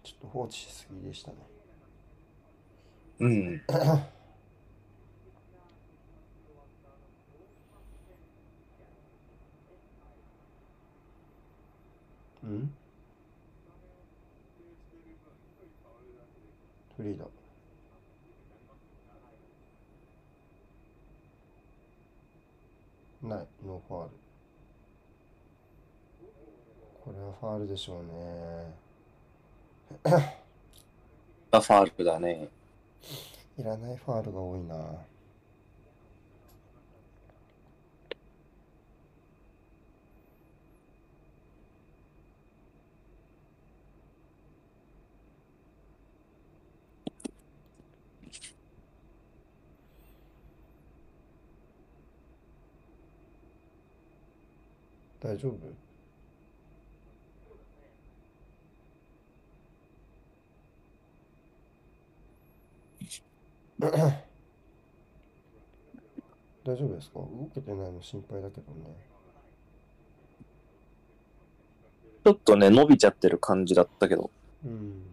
[0.03, 1.60] ちょっと放置しすぎでしたね。
[3.21, 3.63] うん。
[12.43, 12.75] うん？
[16.97, 17.27] フリーだ。
[23.23, 24.11] ない、ノーファール。
[27.05, 28.11] これはファールでしょうね。
[31.53, 32.49] がファールだね。
[33.59, 34.77] いらないファールが多いな。
[55.21, 55.90] 大丈夫？
[66.65, 67.21] 大丈夫ですか？
[67.21, 68.95] 動けてないの心配だけどね。
[72.25, 74.31] ちょっとね、伸びちゃってる感じだったけど。
[74.65, 75.07] うん。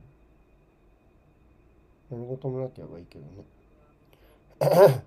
[2.12, 3.46] 何事もなければいいけどね。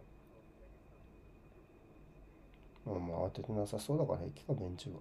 [2.86, 4.96] まあまあ、当ててなさそうだから平気かベンチは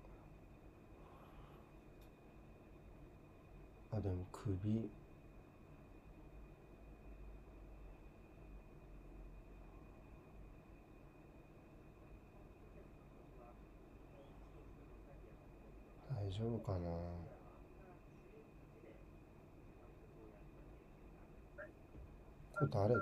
[3.93, 4.89] あでも首
[16.29, 16.77] 大丈夫かな
[22.53, 23.01] これ誰だ？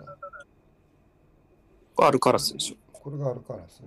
[1.93, 2.75] これアルカラスでしょ。
[2.93, 3.84] これがアルカラス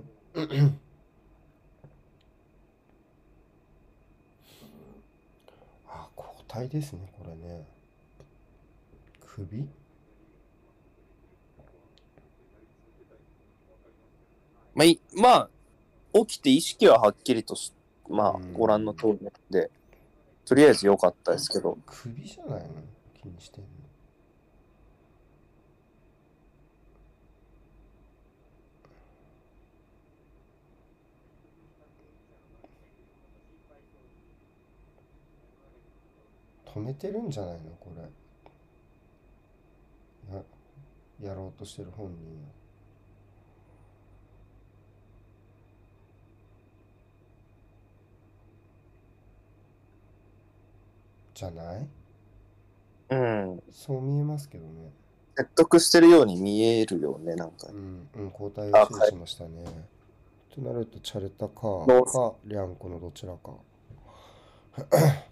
[5.88, 7.66] あ、交代ですね、これね。
[9.26, 9.66] 首？
[14.74, 15.48] まあ、いまあ、
[16.12, 17.72] 起きて意識ははっきりとし、
[18.10, 19.70] まあうん、ご覧の通りで、
[20.44, 22.68] とりあえず良かったですけど、首じゃないの？
[23.14, 23.68] 気にしてんの？
[36.66, 37.70] 止めてるんじゃないの？
[37.80, 38.02] これ。
[40.34, 42.16] や、やろうとしてる本人
[51.40, 51.88] じゃない？
[53.08, 54.92] うん、そう見えますけどね。
[55.36, 57.72] 説得してるように見えるよね、なんかう。
[57.72, 59.64] ん、うん、交代をしましたね。
[60.54, 63.52] となると、チャレタか、どうか、リャンコのどちらか。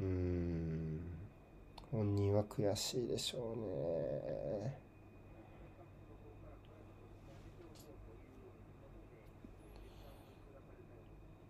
[0.00, 1.00] うーん、
[1.90, 4.78] 本人は悔しいでしょうね。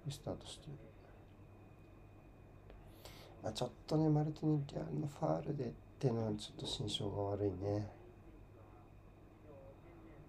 [0.08, 0.72] スタートしてる。
[3.44, 5.68] まあ、ちょっとね、マルティネッリアンのファールでっ
[5.98, 7.86] ていうのはちょっと心象が悪いね。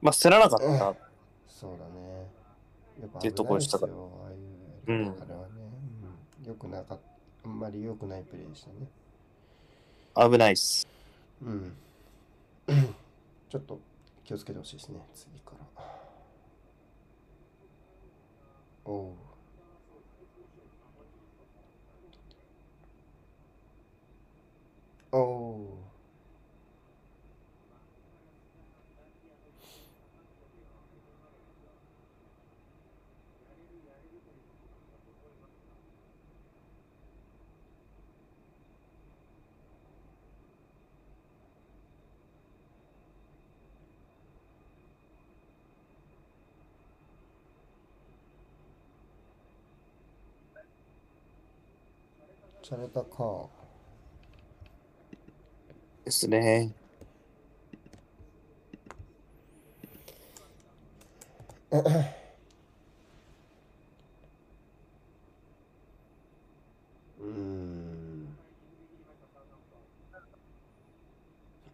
[0.01, 0.65] まあ、捨てらなかった。
[1.47, 2.27] そうだね。
[2.99, 3.33] やっぱああいう、
[4.87, 5.47] うんあれはね、
[6.41, 6.45] うん。
[6.45, 7.15] よくなかった。
[7.45, 10.29] あんまり良くないプレーでしたね。
[10.29, 10.85] 危ないっす。
[11.41, 11.73] うん。
[13.49, 13.79] ちょっと
[14.25, 15.83] 気をつけてほしいですね、次から。
[18.83, 19.24] おう。
[25.17, 25.85] おう。
[52.61, 53.47] チャレタか。
[53.61, 53.64] で
[56.11, 56.71] す ね。
[61.71, 68.37] うーん。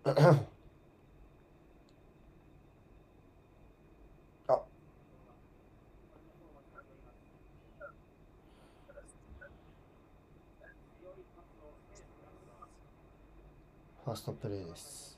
[0.06, 0.42] あ。
[14.04, 15.18] ファーストプレイです。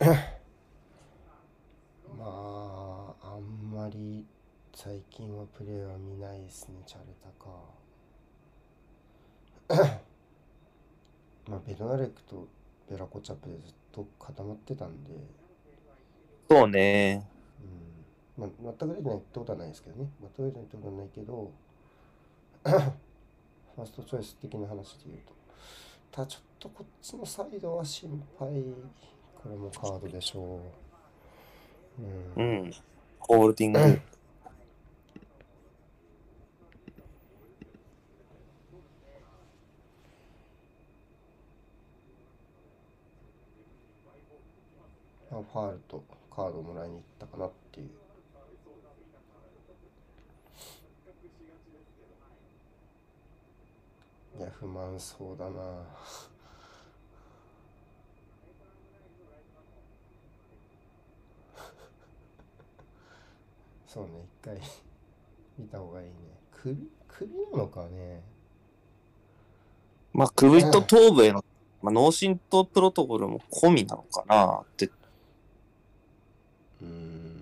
[2.18, 4.26] まあ、あんまり
[4.74, 7.52] 最近はプレーは見ないですね、チャレタか。
[11.48, 12.48] まあ、ベドナレクと
[12.90, 15.12] ベラコチャップでずっと固まってたんで、
[16.50, 17.28] そうね。
[18.36, 18.42] うん。
[18.42, 20.10] まあ、全く出てないってことはないですけどね。
[20.20, 21.52] 全く出てないってことはないけど、
[22.66, 25.32] ファーストチョイス的な話で言うと。
[26.10, 28.48] ただちょっとこっちのサイドは心配。
[29.34, 30.60] これもカードでしょ
[31.98, 32.02] う。
[32.02, 32.42] う。
[32.42, 32.72] うんん。
[33.18, 33.78] ホールディング。
[45.30, 46.02] まあ、ファールと
[46.34, 47.90] カードをもらいに行ったかなっていう。
[54.38, 55.52] いや、不満そうだな。
[63.86, 64.58] そうね、一回
[65.58, 66.14] 見た方がいいね。
[66.50, 68.22] 首、首なのかね。
[70.14, 71.44] まあ、首と頭部への、
[71.82, 74.86] まあ、脳震盪プロトコルも込みなのかなって。
[74.86, 77.34] うーん。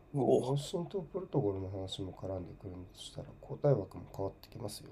[0.13, 4.89] ワシントンプロトコルの話も絡んでくるんとしたら交代枠も変わってきますよ。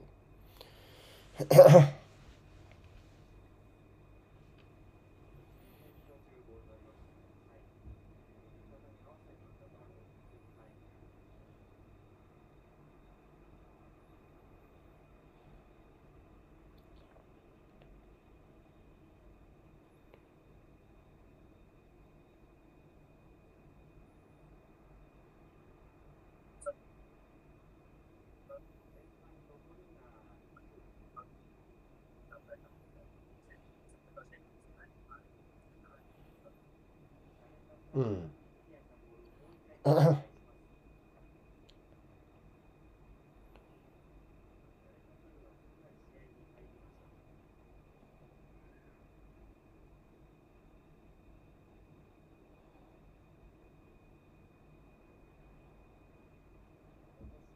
[37.93, 38.31] うん。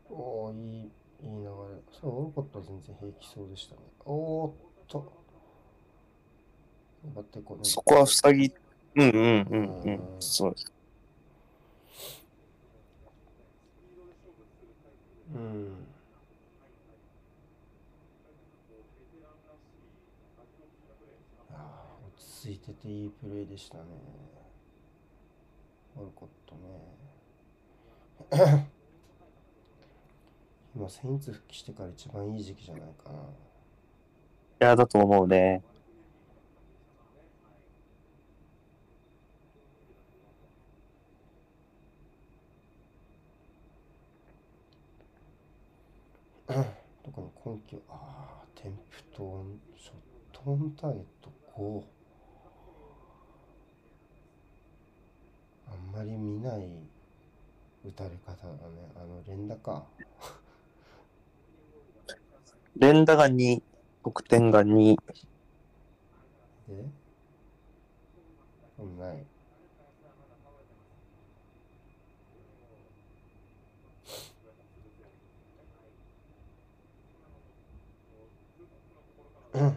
[0.09, 0.91] おー、いい、
[1.23, 1.92] いい流れ。
[2.03, 3.81] そう、オルコットは全然平気そうでしたね。
[4.03, 4.53] おーっ
[4.89, 5.23] と。
[7.05, 7.61] 粘ってこね。
[7.63, 8.53] そこは塞ぎ、
[8.95, 9.13] うんうん
[9.49, 9.99] うんうん。
[10.19, 10.73] そうです。
[15.33, 15.87] うん。
[21.53, 23.83] あー落ち着いてていいプレーでしたね。
[25.95, 26.55] オルコット
[28.35, 28.72] ね。
[30.75, 33.19] 今、セインツ復帰してから一番いい時期じゃないかな。
[33.19, 33.23] い
[34.59, 35.61] や、だと思うね。
[47.03, 49.95] 特に今季は、ああ、テンプトオン、ショッ
[50.31, 51.83] トオンターゲット5。
[55.71, 56.67] あんまり見ない
[57.85, 58.91] 打たれ方だね。
[58.95, 59.85] あの、連打か。
[62.77, 63.61] 連打が2、
[64.03, 64.95] 得点が2。
[64.95, 66.73] で
[68.79, 69.25] うんない。
[79.53, 79.73] うん、うん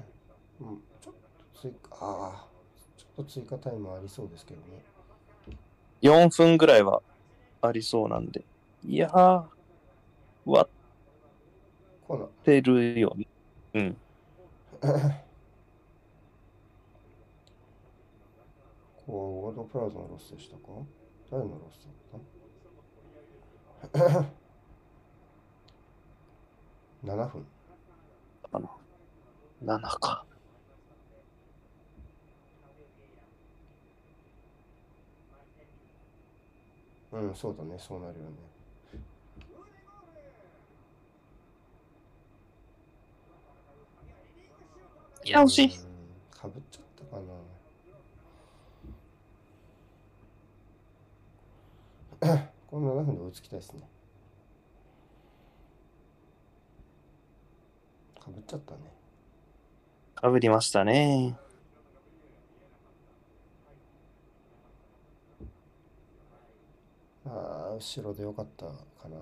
[1.02, 1.14] ちょっ
[1.52, 2.46] と追加、ああ、
[2.96, 4.82] ちょっと追加タイムありそうですけどね。
[6.00, 7.02] 4分ぐらいは
[7.60, 8.44] ありそうなんで。
[8.84, 9.56] いやー。
[10.62, 10.68] っ
[12.44, 13.26] てるよね。
[13.74, 13.96] うん。
[19.06, 20.62] こう、ワードプラウザのロスでしたか？
[21.30, 24.26] 誰のロスだった
[27.06, 27.46] ?7 分。
[29.62, 30.26] 7か。
[37.12, 38.55] うん、そうだね、そうなるよね。
[45.26, 45.76] いや、惜しい。
[45.76, 45.86] うん
[46.30, 47.20] かぶっちゃったか
[52.30, 52.46] な。
[52.70, 53.88] この7分で追いつきたいですね。
[58.20, 58.80] かぶっちゃったね。
[60.14, 61.36] かぶりましたね。
[67.24, 68.72] ああ、後ろでよかったか
[69.08, 69.16] な。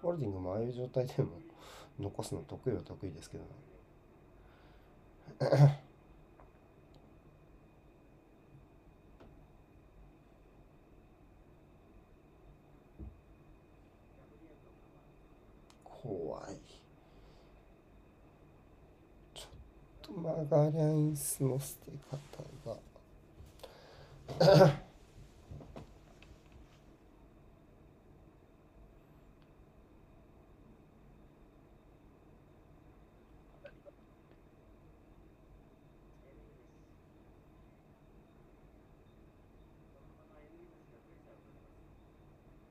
[0.00, 1.32] ホールディングもああいう状態でも
[1.98, 3.69] 残すの得意は得意ですけどね。
[15.84, 16.56] 怖い。
[19.34, 19.48] ちょっ
[20.02, 22.18] とマガリャンスの捨て方
[22.70, 22.78] が。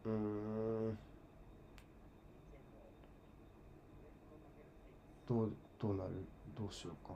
[0.05, 0.11] うー
[0.91, 0.97] ん。
[5.27, 6.09] どう、どうなる
[6.57, 7.13] どうしようか。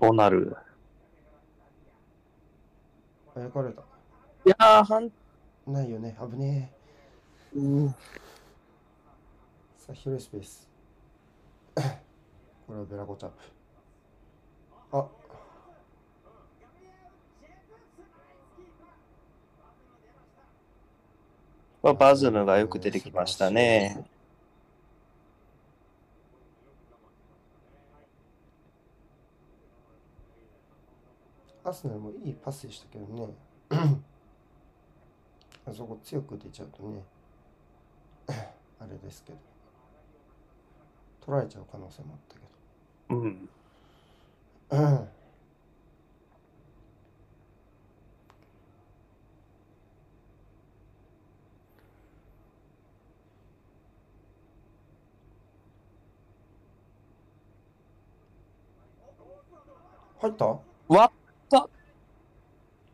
[0.00, 0.56] どうなる
[3.36, 3.82] あ、焼かれた。
[3.82, 3.84] い
[4.46, 5.12] やー、半、
[5.68, 6.18] ないよね。
[6.20, 6.72] 危ね
[7.54, 7.58] え。
[7.60, 7.94] うん、さ
[9.90, 10.68] あ、広いスペース。
[12.66, 13.36] これはベラコチャップ。
[14.90, 15.08] あ、
[21.80, 24.04] まあバズムがよく出てきましたね。
[31.68, 33.28] アスナルもいいパスでしたけどね。
[35.68, 37.02] あそこ強く出ちゃうとね、
[38.80, 39.38] あれですけど、
[41.20, 42.40] 取られちゃう可能性もあったけ
[43.10, 43.48] うん。
[44.70, 44.76] ど。
[44.76, 45.08] うん
[60.20, 60.46] 入った？
[60.88, 61.17] 割った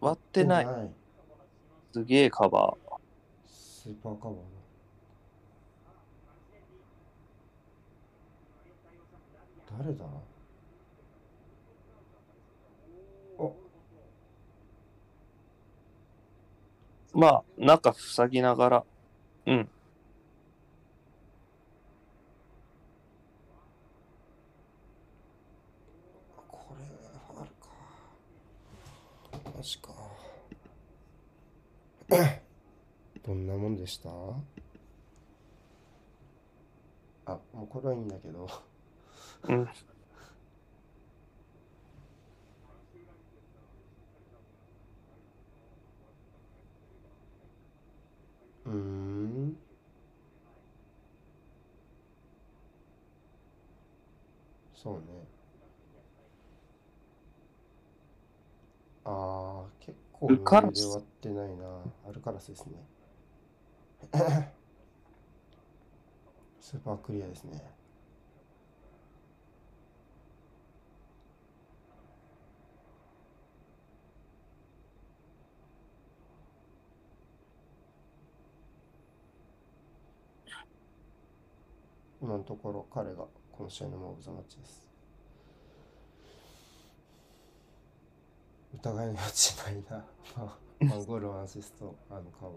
[0.04, 0.66] 割ってない。
[1.94, 2.98] すげえカバー。
[3.48, 4.42] スーパーカバーだ。
[9.78, 10.04] 誰だ？
[13.38, 13.56] お、
[17.14, 18.84] まあ、中塞ぎながら。
[19.46, 19.70] うん。
[26.46, 27.68] これ、ファールか。
[29.56, 29.93] マジか。
[33.24, 34.08] どんなもんでした？
[37.26, 38.48] あ、もうこれはいいんだけど。
[39.44, 39.68] うん。
[48.66, 49.56] うーん。
[54.74, 55.06] そうね。
[59.04, 61.64] ああ、結構ルカラス余裕で終わってないな。
[62.08, 62.72] アルカラスですね。
[66.60, 67.74] スーパークリアですね。
[82.22, 84.93] 今のところ彼がこの試合のマンオブザマッチです。
[88.74, 90.04] 疑いの余地ないな。
[90.36, 90.58] まあ、
[90.94, 92.50] ワンゴール、アシスト、あのカバ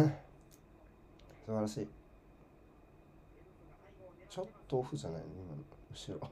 [0.00, 0.26] ー。
[1.46, 1.88] 素晴らしい。
[4.28, 5.26] ちょっとオフじゃないの？
[5.28, 5.62] 今の
[5.92, 6.30] 後ろ。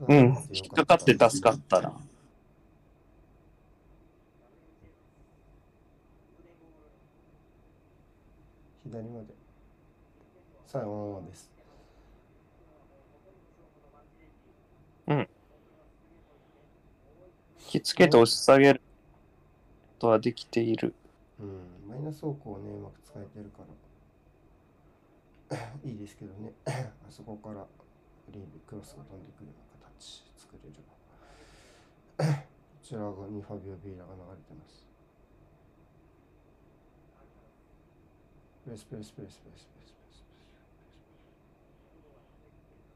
[0.00, 0.18] うん。
[0.52, 2.00] 引っかかって助かったな。
[8.84, 9.34] 左まで。
[10.66, 11.53] さあ、ワンワンです。
[15.06, 15.26] 引
[17.80, 18.84] きつけて押し下げるこ
[19.98, 20.94] とはできている。
[21.40, 23.62] うん、マイナス方向をね、うまく使えてるか
[25.50, 27.66] ら、 いいですけどね、 あそこから
[28.30, 32.34] リーブ、クロスが飛んでくるような形作れれば。
[32.44, 32.48] こ
[32.82, 34.86] ちらがにファビオ・ビーラが流れてます。
[38.64, 40.24] プレスプレスプレスプレスプレスプレス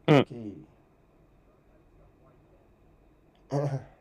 [0.07, 0.21] プレスプレス。
[0.21, 0.78] オッケー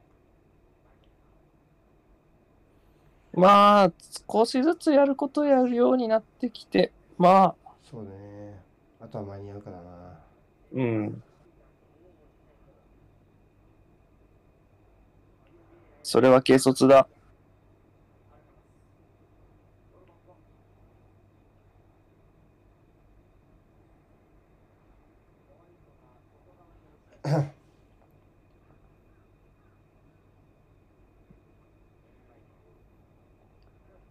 [3.34, 3.94] まあ、
[4.30, 8.66] 少しずつやることやるようになってきて、まあ、そうね。
[9.00, 10.20] あとは間に合うかだな。
[10.72, 11.24] うん。
[16.04, 17.08] それは軽率だ。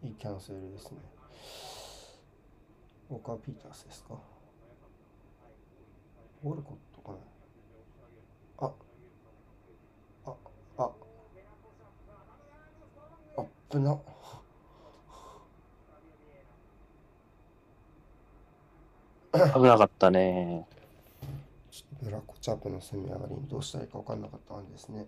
[0.06, 0.98] いいキャンセルですね。
[3.10, 4.14] ウォーカー・ピータースですか？
[6.44, 7.18] ウォルコットかな？
[8.68, 8.72] あ、
[10.26, 10.34] あ、
[10.78, 10.90] あ、
[13.36, 13.98] あっぶな。
[19.32, 20.68] 危なかったね。
[21.72, 25.06] ちょっとブラックチャップの攻め上がりにどうしたらいいか分かんなかったんですね。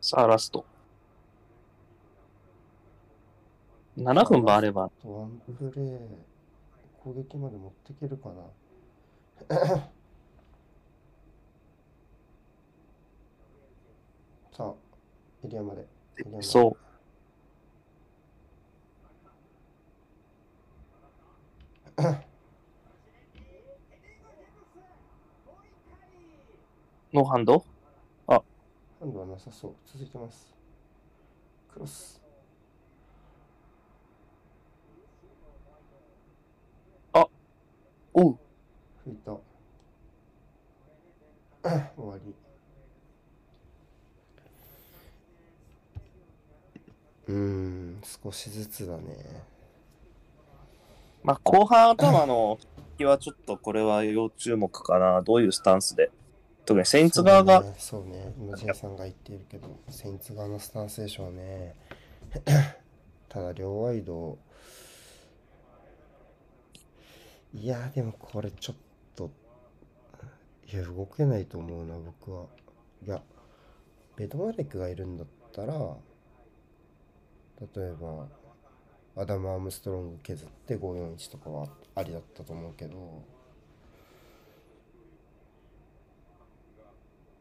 [0.00, 0.64] さあ、ラスト。
[3.96, 5.98] 7分もあれば、ワンプレー
[7.04, 8.34] 攻撃まで持っていけるかな。
[14.50, 14.74] さあ
[15.44, 15.82] エリアまで。
[15.82, 15.86] エ
[16.22, 16.42] リアまで。
[16.42, 16.87] そう。
[21.98, 27.64] ノーハンド？
[28.28, 28.40] ハ
[29.04, 29.72] ンドはなさそう。
[29.84, 30.54] 続いてます。
[31.72, 32.22] クロス。
[37.12, 37.28] お
[38.30, 38.38] う。
[39.04, 39.32] 拭いた。
[41.96, 42.32] 終わり。
[47.26, 49.57] うーん少しずつだね。
[51.22, 52.58] まあ、後半頭の
[52.96, 55.22] 日はちょっとこれは要注目かな。
[55.22, 56.10] どういうスタンスで。
[56.68, 61.74] 特にセインツ側が、そうね、そうねさんが言っているけど、セインツ側のスタンスでしょうね。
[63.30, 64.36] ただ、両ワイド、
[67.54, 68.76] いや、でもこれちょっ
[69.16, 69.30] と、
[70.70, 72.44] いや、動けないと思うな、僕は。
[73.06, 73.22] いや、
[74.16, 75.72] ベドナレクがいるんだったら、
[77.60, 78.26] 例えば、
[79.18, 83.22] アダム・アームストロング削って541とかはありだったと思うけど、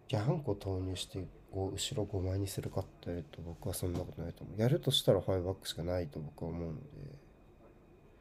[0.07, 4.61] ギャンコ投入して後ろ5枚にするかって言われると僕はそんなことないと思う。
[4.61, 6.81] やるとしたらファイブバックしかないと僕は思うので。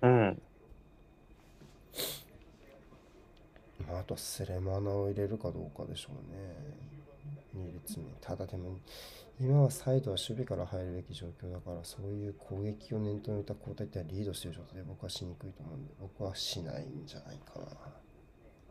[0.02, 0.42] うん。
[3.88, 7.70] まあ、あとはスレマーナを入れるかどうかでしょうね。
[7.70, 8.04] 2列目。
[8.20, 8.78] ただでも、
[9.38, 17.66] 今はサイドは守備から入るべき状況だから、そういう攻撃を念頭に置いた交代ってリードしてる状態で僕はしにくいと思うんで、僕はしないんじゃないかな、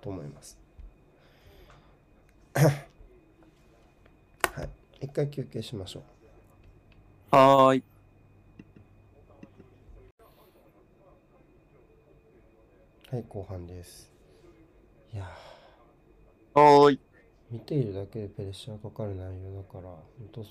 [0.01, 0.57] と思います。
[2.55, 2.63] は
[4.63, 4.69] い。
[5.01, 7.35] 一回休憩しましょう。
[7.35, 7.83] はーい。
[13.11, 14.11] はい、後半です。
[15.13, 15.25] いや
[16.55, 16.99] はーい。
[17.55, 20.41] ー見ているだけでプレッシャーかかる内容だから、本当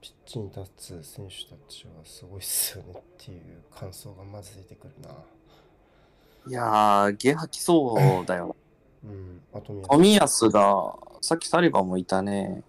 [0.00, 3.40] ピッチに立つ選手たちはすごいっすよねっていう
[3.74, 5.10] 感想がまず出てくるな。
[6.46, 8.56] いやー、ゲ吐きそうだよ。
[9.04, 12.62] うん、あと宮富安が、さっきサリバンもいたね。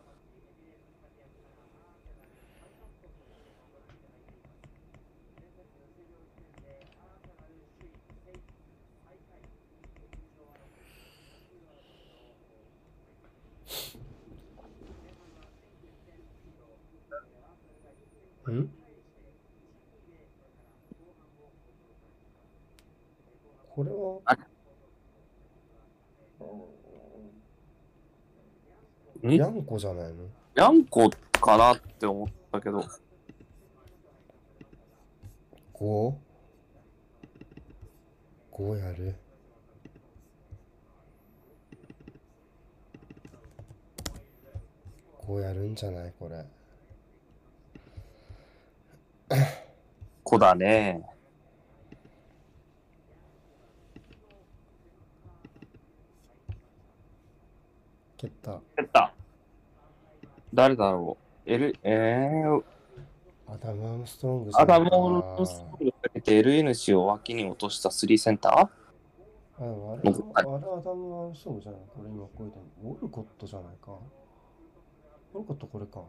[18.53, 18.69] ん？
[23.69, 24.37] これは？
[29.23, 30.25] んヤンコじゃないの？
[30.55, 32.83] ヤンコかなって思ったけど、
[35.73, 36.13] 5?
[38.51, 39.15] 5やる
[45.25, 46.13] ？5やるんじゃない？
[46.19, 46.43] これ
[50.41, 51.07] だね。
[58.17, 58.51] 蹴った。
[58.51, 59.13] やった。
[60.53, 61.17] 誰だろ
[61.47, 61.49] う。
[61.49, 62.63] エル、えー、
[63.47, 68.53] アダム・アームストロングアダないかなムをストールかけて LN 氏を脇に落としたスリーセンター？
[68.53, 68.67] あ
[69.59, 69.65] あ
[70.03, 71.81] れ僕あれアダム・アームストロングじゃない。
[71.95, 72.51] これ今こういう
[72.85, 72.91] の。
[72.91, 73.91] オルコットじゃないか。
[75.33, 76.03] オルコットこれか。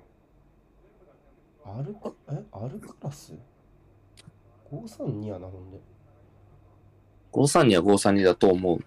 [1.64, 2.44] アルカえ？
[2.52, 3.32] アルカラス？
[4.72, 5.78] ?532 やなほんで
[7.32, 8.78] 532は532だと思う。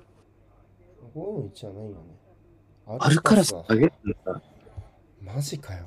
[1.16, 1.98] 541じゃないよね
[2.88, 4.42] アルカラスだ上げるんだ。
[5.22, 5.86] マジかよ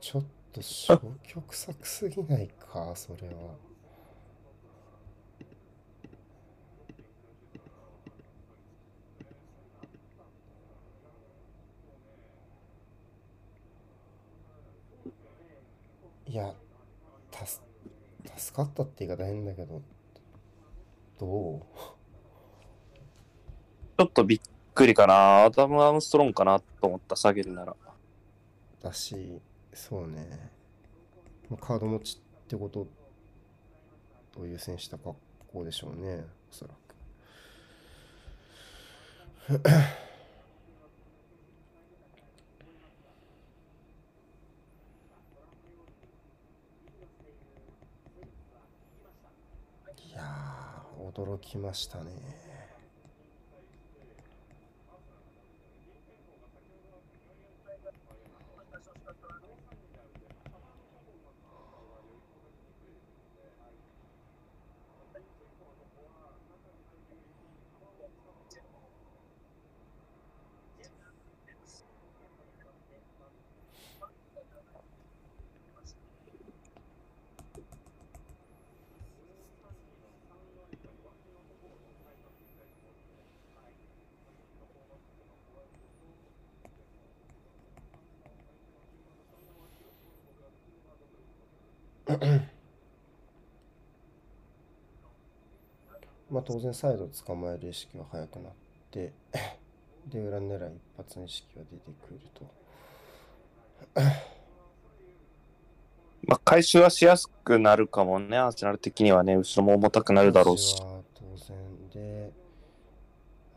[0.00, 3.54] ちょっと消極的すぎないかそれは
[16.32, 16.54] いや
[17.30, 17.62] たす
[18.36, 19.82] 助かったって言い方変だけど
[21.20, 21.60] どう？
[23.98, 24.40] ちょっとびっ
[24.74, 25.44] くりかな。
[25.44, 27.76] アダム・アームストロングかなと思った、下げるなら。
[28.82, 29.40] だし
[29.74, 30.50] そうね
[31.48, 32.80] まあカード持ちってこと
[34.40, 35.14] を優先した格
[35.52, 36.74] 好でしょうねおそら
[39.48, 39.48] く
[50.08, 52.51] いやー驚きましたね。
[96.32, 98.52] まあ当然サイド捕まえる意識は速くなっ
[98.90, 99.12] て、
[100.08, 102.46] で、裏狙い一発の意識が出てくると。
[106.24, 110.80] まあ、回収はしやすくなるかもね、アーセナル的にはね、後ろも重たくなるだろうし。
[110.80, 112.32] は当然で、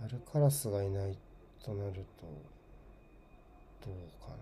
[0.04, 1.18] アルカラスがいない
[1.64, 2.26] となると、
[3.88, 4.36] どうかな。
[4.36, 4.40] ま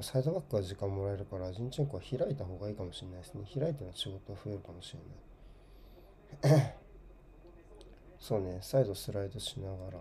[0.00, 3.46] あサイドバックは時間もらえるから、アジンチェンコは開いた方がいいかもしれないですね。
[3.54, 4.94] 開いての仕事は増えるかもし
[6.42, 6.74] れない。
[8.20, 9.98] そうね、サイドスライドしながら、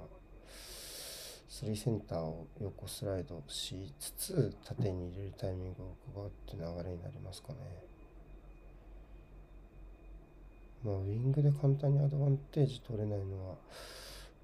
[1.47, 7.55] スリーセンターを横スライドしつつ、縦に入れるタイミングを伺うって流れになりますかね。
[10.83, 13.55] まあ、ウィングで簡単にアドバンテージ取れないのは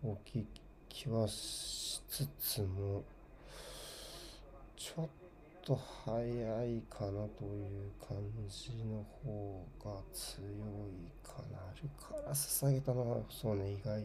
[0.04, 0.48] 大きい
[0.90, 3.04] 気はしつつも、
[4.78, 5.25] ちょっと
[5.74, 6.20] 早
[6.66, 10.52] いかなという感じの方が強い
[11.24, 11.58] かな。
[11.58, 14.04] アルカラス下げたのは、そうね、意外。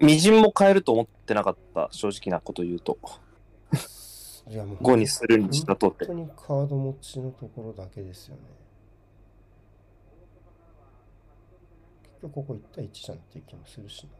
[0.00, 2.96] みじんも変えると思ってなかった、正直なこと言うと。
[4.48, 6.22] いやもう5にするにしたとって本当。
[6.22, 8.42] にカード持ちのところだけですよね。
[12.04, 14.10] 結局ここ1対1じゃんっていう気もするしな。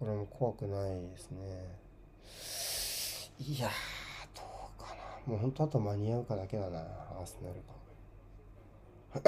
[0.00, 1.76] これも怖くないですね。
[3.38, 3.70] いやー、
[4.34, 4.42] ど
[4.78, 5.02] うかな。
[5.26, 7.62] もう本当あと間に合うかだけだな、アーセナル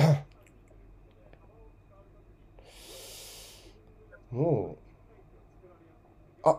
[0.07, 0.25] が。
[4.33, 4.79] も
[6.43, 6.59] う、あ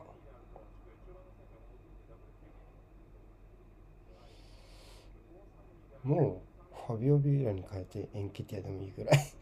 [6.03, 9.33] もう、ファビオ・ビーラに変えてエンケティアでもいいぐらい。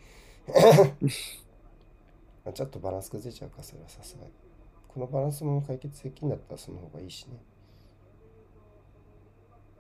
[2.54, 4.41] ちょっとバランス崩れちゃうか、それはさすがに。
[4.94, 7.42] このバランスも解決できんだったらその方がいいしね。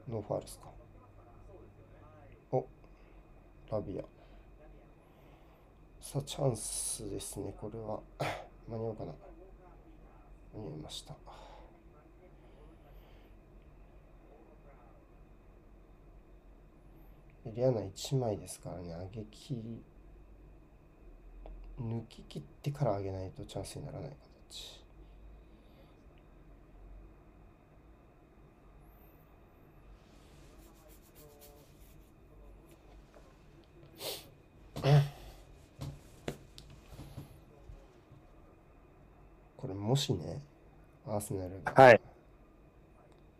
[0.07, 0.71] ノーファールスか。
[2.51, 2.65] お、
[3.69, 4.03] ラヴィア。
[5.99, 7.53] さあ、チャンスですね。
[7.59, 7.99] これは
[8.69, 9.13] 間に合うかな。
[10.53, 11.15] 間に合いました。
[17.45, 19.83] エリアナ1枚ですからね、上げき、
[21.79, 24.15] 抜き切ってから上げないとチャンスにならない
[24.49, 24.80] 形。
[39.57, 40.41] これもしね、
[41.05, 42.01] アーセナルがはい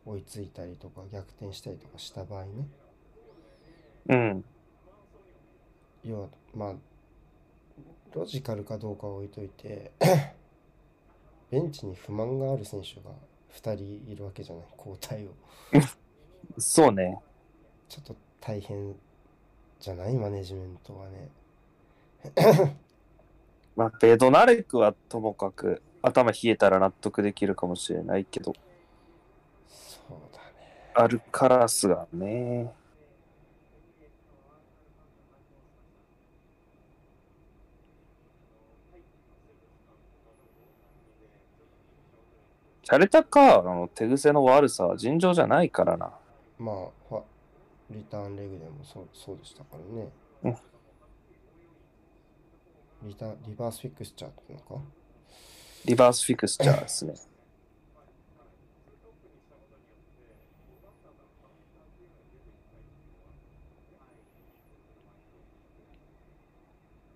[0.05, 2.67] 追いついたりとか逆転したりとかした場合ね、
[4.09, 4.45] うん。
[6.03, 6.73] 要はまあ
[8.13, 9.91] ロジカルかどうかは置いといて
[11.49, 13.11] ベンチに不満がある選手が
[13.53, 15.31] 2人いるわけじゃない交代を
[16.59, 17.21] そうね。
[17.87, 18.95] ちょっと大変
[19.81, 20.15] じゃない？
[20.15, 21.29] マネジメントはね
[23.75, 28.53] まあ、ベドナレクはともかく頭冷えたら納得できるかもしれないけど、
[29.67, 32.71] そうだねアルカラスがね。
[42.83, 46.11] シャレタカーの手癖の悪さは尋常じゃないからな。
[46.59, 47.21] まあ
[47.91, 50.09] リターンレグでもそうそうでしたからね、
[50.43, 50.57] うん。
[53.09, 54.75] リタリバースフィックスチャーってのか？
[55.85, 57.13] リバースフィクスチャーですね。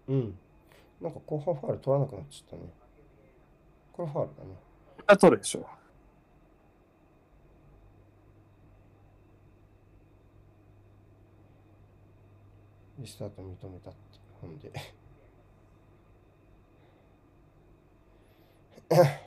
[0.08, 0.38] うん。
[1.02, 2.72] なんか後半ファール取らなくなっちゃったね。
[3.92, 4.50] これファールだね。
[5.08, 5.60] あ、取るでしょ。
[5.60, 5.66] リ
[13.04, 14.00] スタート認めたって
[14.42, 14.72] 本で。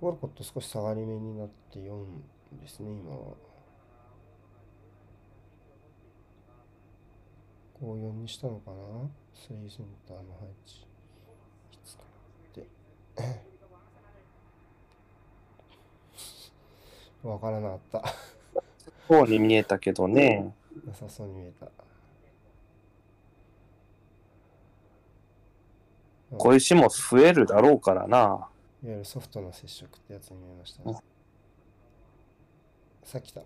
[0.00, 2.06] ウォルコット少し下がり目になって4
[2.60, 3.34] ですね今は。
[7.82, 8.76] 5-4にしたのかな
[9.34, 10.86] ？3センターの配置。
[11.70, 13.49] きつくなって
[17.22, 18.04] わからなかった
[19.08, 20.54] 方に見えたけどね。
[20.86, 21.66] なさそうに見えた
[26.36, 28.18] 小石も増えるだろうからな。
[28.18, 28.48] いわ
[28.84, 30.96] ゆるソフトな接触ってやつに見えましたね。
[33.02, 33.42] さっきだ。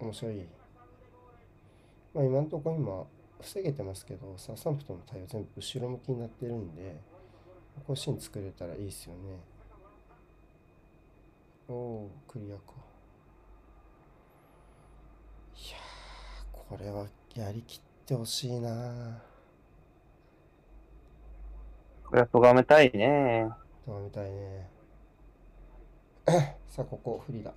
[0.00, 0.44] 面白い。
[2.12, 3.04] まあ今のところ今、
[3.40, 6.96] 防げてますけど、サウサンプトンの対応全部後ろ向きになってるんで、
[7.76, 9.38] ここシーン作れたらいいですよね。
[11.68, 12.74] おおー、クリアか。
[15.56, 19.20] いやー、これはやりきってほしいな
[22.04, 23.48] これは咎めたいね。
[23.84, 24.70] とはみたいね。
[26.68, 27.52] さあ、ここ、フリーだ。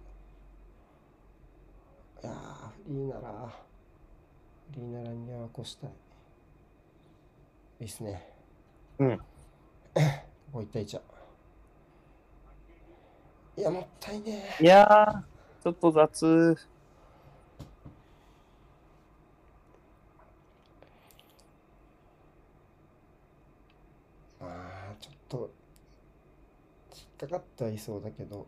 [2.23, 5.89] いやー、フリーなら、フリーならには越したい。
[7.81, 8.33] いいっすね。
[8.97, 9.17] うん。
[9.17, 9.23] こ
[10.53, 11.01] こ1対1だ。
[13.59, 16.57] いや、もったいねいやー、ちょっと雑。
[24.39, 25.51] まあ、ちょっと、
[26.95, 28.47] 引っかかってはいそうだけど、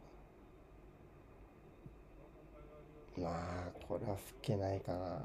[3.17, 3.31] ま
[3.67, 5.17] あ、これは吹けないかな。
[5.17, 5.21] っ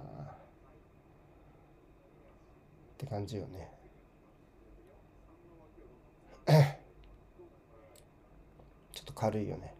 [2.99, 3.71] て感じよね。
[8.93, 9.76] ちょっと軽いよね。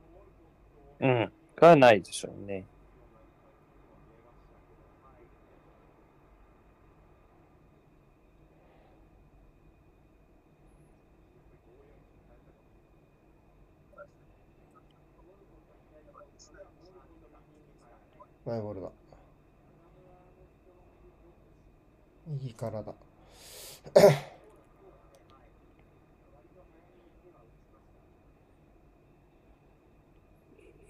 [1.01, 1.33] うん。
[1.57, 2.65] がないでしょうね。
[18.45, 18.89] マイボールだ。
[22.29, 22.95] 右からだ。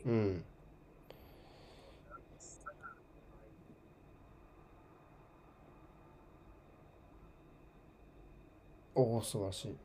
[0.07, 0.45] うん。
[8.95, 9.69] おお、素晴らしい。
[9.69, 9.77] よ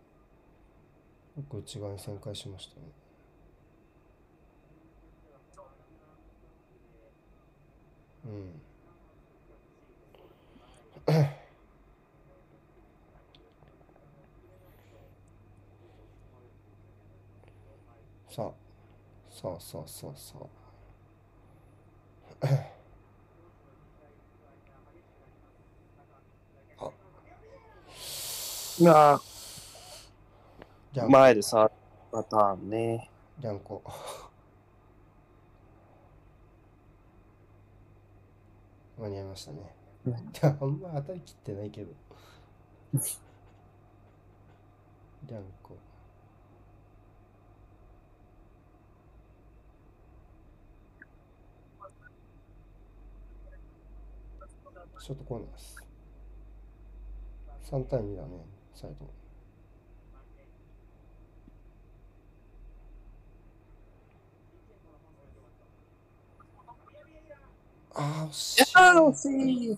[1.50, 2.82] く内側に旋回しましたね。
[8.26, 8.62] うん。
[18.30, 18.52] さあ、
[19.42, 20.36] さあさあさあさ
[26.80, 26.86] あ。
[26.86, 26.92] あ、
[28.80, 29.22] いやー、
[30.94, 31.72] じゃあ、前でさ、
[32.12, 33.10] パターンね。
[33.40, 33.82] じゃんこ。
[39.00, 39.74] 間に合いましたね。
[40.62, 41.92] あんま当たりきってないけど。
[43.00, 45.76] じゃんこ。
[55.02, 55.76] ショートコーナーです。
[57.72, 58.28] 3対2だね、
[58.76, 59.10] サイド。
[67.96, 68.64] ああ、惜しい。
[68.64, 69.78] 惜しい。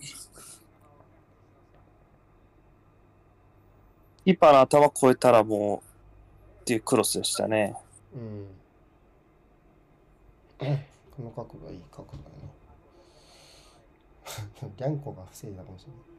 [4.26, 5.82] キーパーの頭越えたらも
[6.60, 7.74] う、っていうクロスでしたね。
[8.14, 8.46] うん。
[11.16, 12.53] この角度はいい角度だね。
[14.76, 16.14] ギャンコが防いだかもしれない。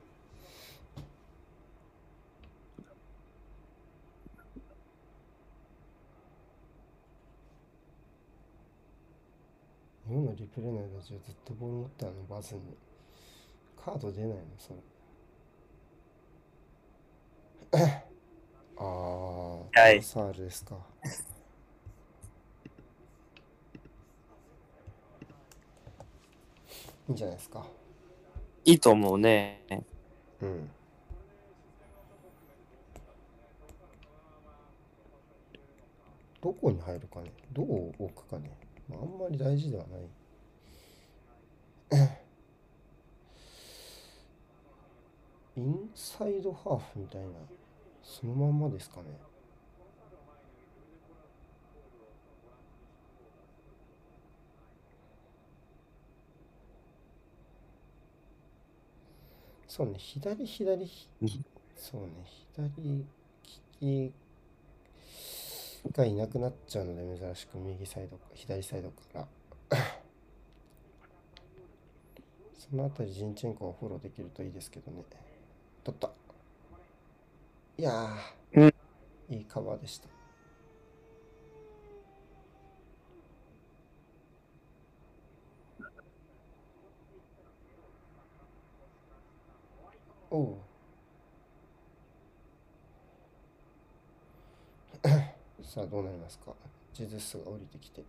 [10.07, 12.61] 今のリプレイの間中ずっとボール持ったのバズに。
[13.83, 14.79] カード出ないのそれ。
[18.77, 20.75] ああ、はいサールですか。
[27.07, 27.65] いいんじゃないですか。
[28.65, 29.61] いいと思うね。
[30.41, 30.69] うん。
[36.41, 37.31] どこに入るかね？
[37.53, 38.51] どう置くかね、
[38.91, 40.01] あ、あんまり大事ではない。
[45.57, 47.27] インサイドハーフみたいな、
[48.03, 49.03] そのまんまですかね。
[59.75, 60.89] そうね、左左
[61.75, 62.07] そうね、
[62.55, 63.05] 左利
[63.77, 64.13] き
[65.91, 69.27] がいなくなっちゃうので、珍しく右サイドか、左サイドから。
[72.57, 75.03] そのあたり、ジンチェンコをフォローできるといいですけどね。
[75.83, 76.09] 取った。
[77.77, 78.73] いやー、
[79.27, 80.14] いいカバーでした。
[90.35, 90.55] おう。
[95.63, 96.53] さあどうなりますか？
[96.93, 98.01] ジズスが降りてきて。
[98.01, 98.05] っ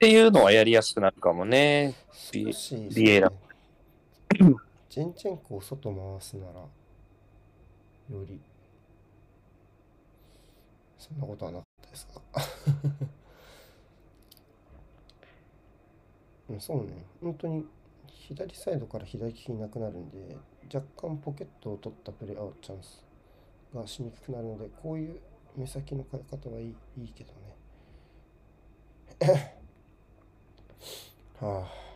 [0.00, 1.94] ていうのはやりやすくなるかもね。
[2.32, 2.54] ビ
[2.94, 3.32] ビエラ。
[4.88, 6.68] ジェンチェンコを外回すなら、よ
[8.24, 8.40] り、
[10.98, 12.22] そんなことはなかったですか？
[16.48, 17.66] うんそうね、本当に
[18.06, 20.36] 左サイドから左利きなくなるんで、
[20.72, 23.04] 若干ポケットを取ったプレーアウトチャンス
[23.74, 25.20] がしにくくなるので、こういう
[25.56, 27.32] 目先の変え方はいいいいけど
[29.32, 29.58] ね。
[31.40, 31.87] はあ。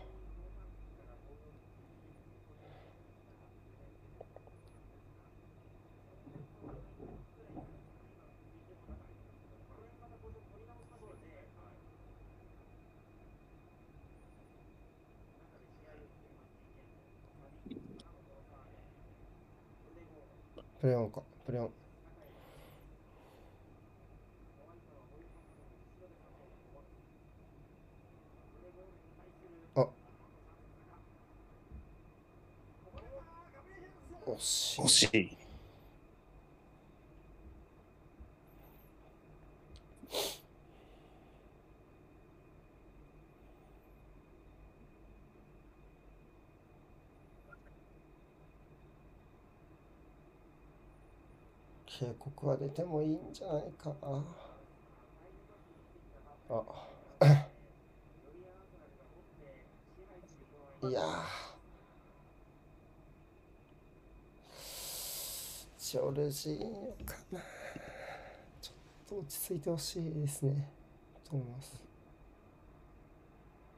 [20.83, 21.71] プレオンか、プレオン。
[29.77, 29.87] あ。
[34.27, 34.81] 惜しい。
[34.83, 35.41] 惜しい。
[52.03, 54.24] 警告は出てもいいんじゃないかな。
[56.51, 56.89] あ。
[60.83, 61.01] いや
[65.79, 67.39] ジョルジーニョかな。
[68.61, 68.74] ちょっ
[69.07, 70.69] と落ち着いてほしいですね。
[71.23, 71.81] と思います。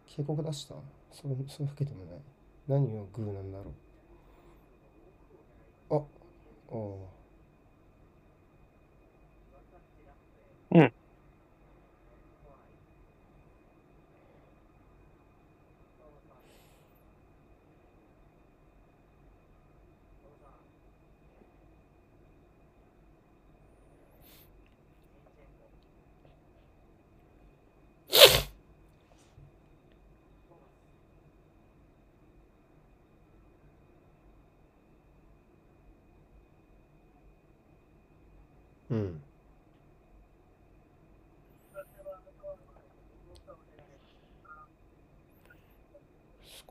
[0.06, 0.76] 警告出した？
[1.12, 1.38] そうそういう
[1.68, 2.22] わけでもない。
[2.68, 3.70] 何をグーなんだろ
[5.90, 5.96] う。
[5.96, 6.02] あ、
[6.70, 6.98] おう
[10.74, 10.92] うん。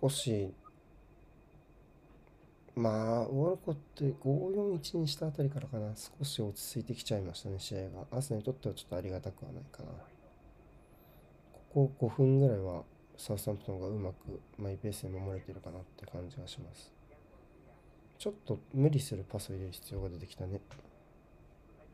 [0.02, 0.54] 少し、
[2.76, 8.08] まあ、ウォルコット5-4-1にしたあたりからかな、少し落ち着いてきちゃいましたね、試合が。
[8.12, 9.90] アーセにとってはちょっとありがたくはないかな。
[11.74, 12.84] ここ5分ぐらいは
[13.18, 16.92] サウスタンプトンがうまくマイペースで守れてるかなって感じがします。
[18.18, 20.60] ちょっと無理するパスを入れる必要が出てきたね。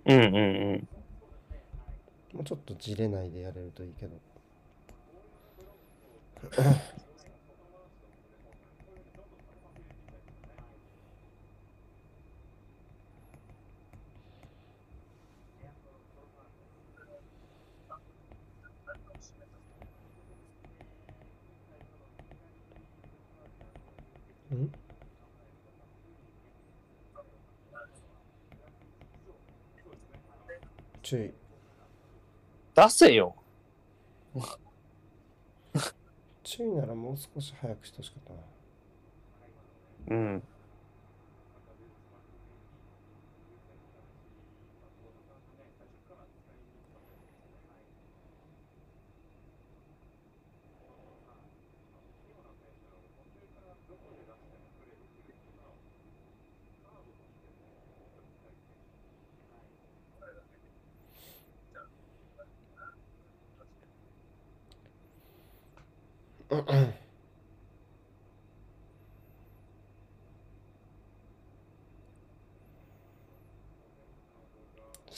[0.05, 0.39] うんうんう
[0.76, 0.88] ん。
[2.34, 4.15] もうちょっとじれないでやれるといいけど。
[24.55, 24.71] ん
[31.03, 31.34] 注意。
[32.80, 33.35] 出せよ。
[36.43, 38.39] 注意ならもう少し早くしてほしかったな。
[40.07, 40.43] うん。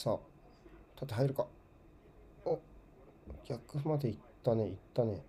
[0.02, 0.18] さあ、
[1.02, 1.46] 縦入るか。
[2.44, 2.60] お、
[3.44, 5.20] 逆まで行ったね、行ったね。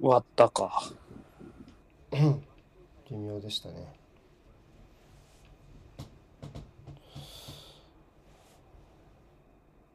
[0.00, 0.90] 終わったか。
[2.10, 3.94] 微妙でしたね。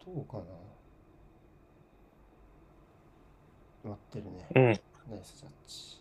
[0.06, 0.69] どうかな
[3.90, 4.48] 待ってるね。
[4.56, 4.64] うん。
[5.11, 5.99] ナイスジャッジ。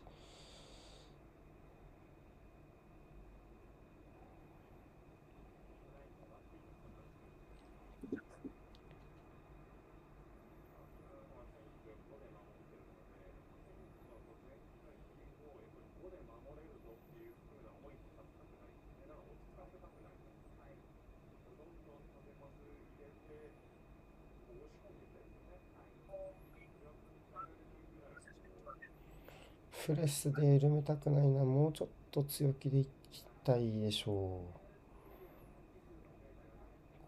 [29.89, 31.43] プレスで緩めたくないな。
[31.43, 34.59] もうちょっと強気でいきたいでしょう。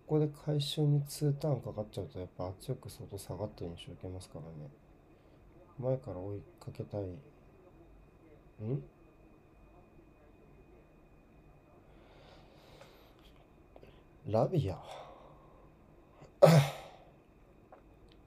[0.07, 4.71] ここで回収に2ターンかかっちゃうと、やっぱ圧力相当下がってる印象受けますからね。
[5.79, 7.03] 前から追いかけたい。
[7.03, 8.83] ん？
[14.27, 14.79] ラビア。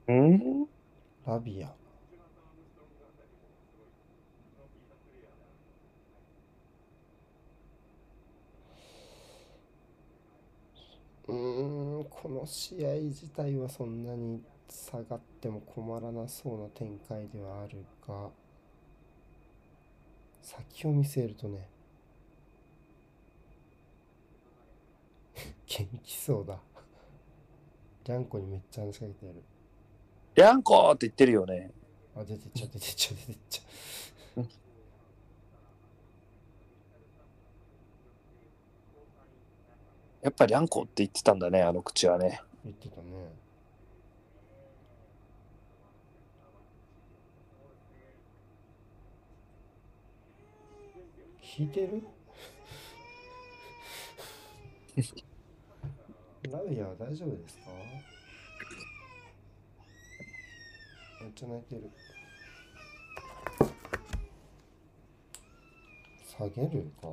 [0.06, 0.68] うん？
[1.26, 1.74] ラビア。
[11.26, 18.28] うーん、この試合自体はそんなに下がっても困らなそうな展開ではあるが、
[20.42, 21.68] 先を見据えるとね、
[25.66, 26.60] 元気そうだ。
[28.04, 29.42] リャンコにめっちゃ話しかけてやる。
[30.34, 31.70] リャンコって言ってるよね。
[32.14, 34.42] あ、出てっちゃう、出てっちゃう、出てっちゃ
[40.24, 42.40] やっぱリャンコって言ってたんだね、あの口はね。
[42.64, 43.02] 言ってたね。
[51.42, 52.02] 聞いてる？
[56.50, 57.64] ラビアは大丈夫ですか？
[61.20, 61.90] めっちゃ泣いてる。
[66.26, 67.08] 下げるか？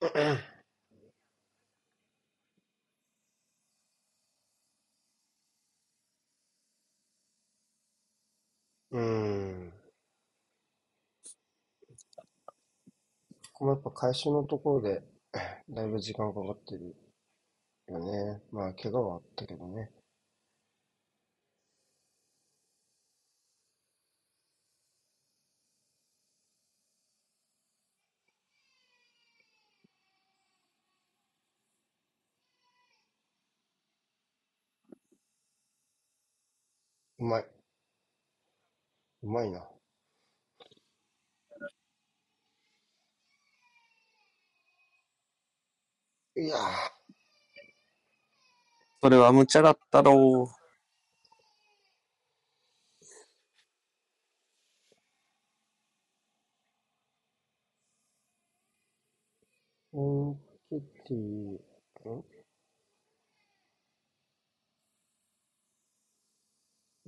[0.00, 9.72] うーん。
[13.52, 15.04] ここもやっぱ回収のところで、
[15.70, 16.96] だいぶ時間かかってる
[17.88, 18.42] よね。
[18.52, 19.90] まあ、怪我はあったけどね。
[37.20, 37.46] うまい。
[39.22, 39.60] うまいな。
[46.36, 46.60] いやー、
[49.02, 50.50] それは無茶だったろ
[59.92, 60.40] オン
[60.70, 61.16] キティ、
[62.14, 62.24] ん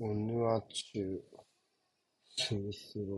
[0.05, 1.21] オヌアチュ、
[2.37, 3.09] スミスロー。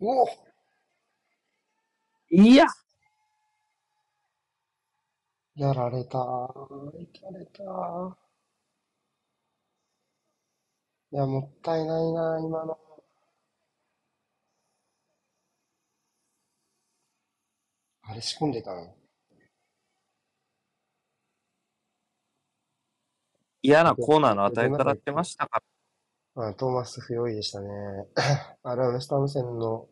[0.00, 0.26] お。
[2.30, 2.66] いや、
[5.56, 7.00] やられたー。
[7.00, 8.23] いかれたー。
[11.14, 12.76] いや、もったいないな、今の。
[18.02, 18.96] あれ仕込んでたの？
[23.62, 25.62] 嫌なコーナーの与え方してましたか？
[26.34, 27.68] まあ、トーマス不用意でしたね。
[28.64, 29.88] あれはウェスタム戦の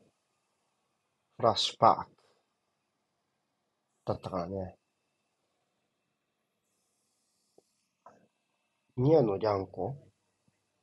[1.37, 2.11] フラッシュバック
[4.07, 4.77] だったからね。
[8.97, 9.69] ニアのリャン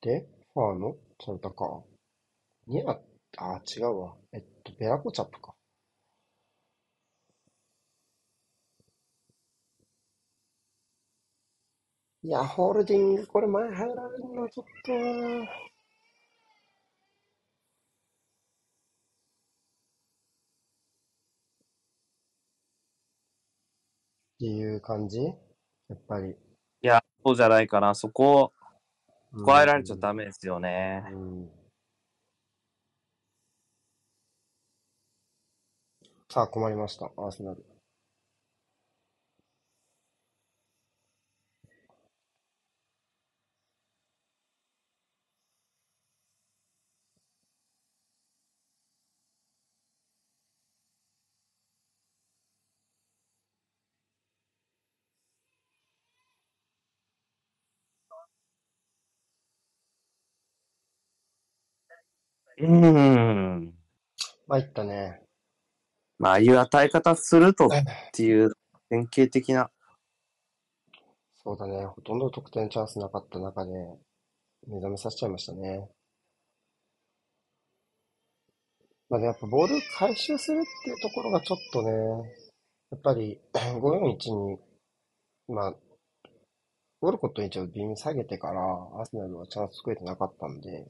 [0.01, 1.84] で、ファーのチャンタカ
[2.67, 2.91] ニア、
[3.38, 4.15] あ、違うわ。
[4.31, 5.53] えっと、ベラコチャップか。
[12.23, 14.95] いや、ホールディング、これ前入られるのちょっとっ
[24.39, 25.19] ていう感じ？
[25.19, 25.34] や
[25.95, 26.30] っぱり。
[26.30, 26.35] い
[26.81, 27.93] や、そうじゃないかな。
[27.95, 28.53] そこ
[29.34, 31.03] うんを加えられちゃダメですよね。
[31.11, 31.49] うん
[36.30, 37.65] さあ、困りました、アーセナル。
[62.60, 63.73] うーん。
[64.48, 65.22] 参ったね。
[66.18, 67.69] まあ、ああいう与え方するとっ
[68.11, 68.52] ていう
[68.90, 69.69] 典型的な。
[71.44, 71.86] そうだね。
[71.86, 73.72] ほとんど得点チャンスなかった中で、
[74.68, 75.88] 目覚めさせちゃいましたね。
[79.10, 81.91] まあ、でやっぱボール回収するっていうところがちょっとね、
[82.91, 84.60] やっぱり 541に、
[85.48, 85.76] まあ、
[87.02, 90.86] ウォルコットにちょっと微妙に下げてから、アーセナルはチャンス作れてなかったんで、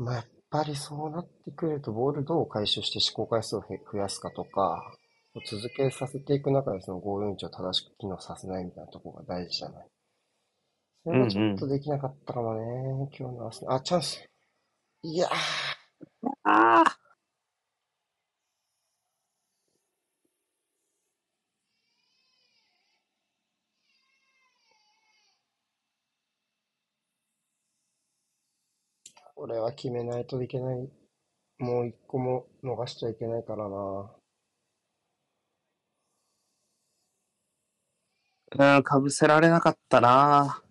[0.00, 4.82] まあ、やっぱりそうなってくると、ボールどう回収して試行回数を増やすかとか、
[5.46, 9.86] 続けさせていく中でその541を正しく機能させないみたいなところが大事じゃない。
[11.04, 13.76] それがちょっとできなかったかもね、今日のアーセナル。
[13.76, 14.24] あ、チャンス。
[15.02, 15.30] いやー。
[16.44, 16.99] ああ
[29.40, 30.90] これは決めないといけない。
[31.60, 34.10] もう一個も逃しちゃいけないからな。
[38.76, 40.62] うん、かぶせられなかったな。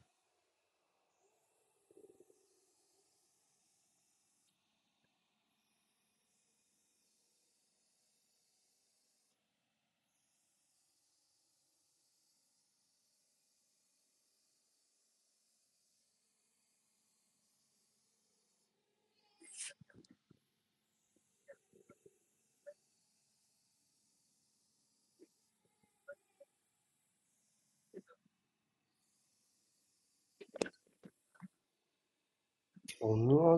[33.02, 33.56] オヌア、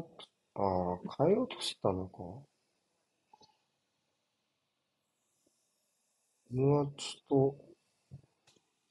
[0.56, 2.18] ああ、変えようとしてたのか。
[2.20, 2.46] オ
[6.52, 7.56] ヌアチと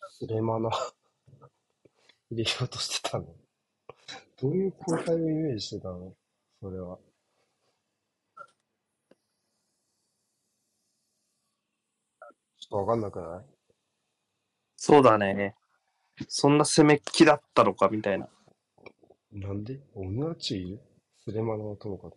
[0.09, 0.71] スレマナ
[2.31, 3.27] 入れようとしてたの。
[4.41, 6.15] どういう交代をイメージしてたの？
[6.61, 6.99] それは。
[12.59, 13.45] ちょっとわかんなくない？
[14.77, 15.55] そうだね。
[16.29, 18.29] そんな攻めっ気だったのかみたいな。
[19.33, 19.81] なんで？
[19.95, 20.81] オヌアチいる
[21.25, 22.11] スレマナをとか。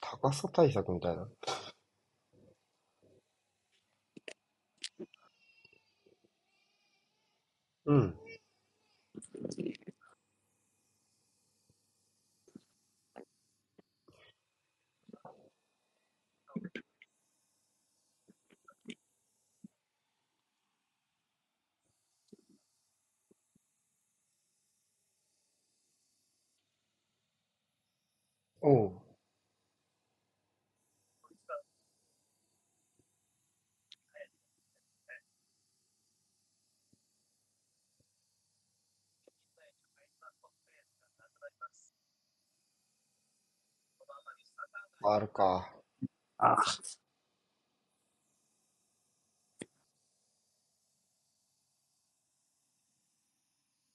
[0.00, 1.28] 高さ対策みたいな。
[7.86, 8.14] うん。
[28.66, 28.92] おう。
[45.04, 45.70] あるか。
[46.38, 46.56] ああ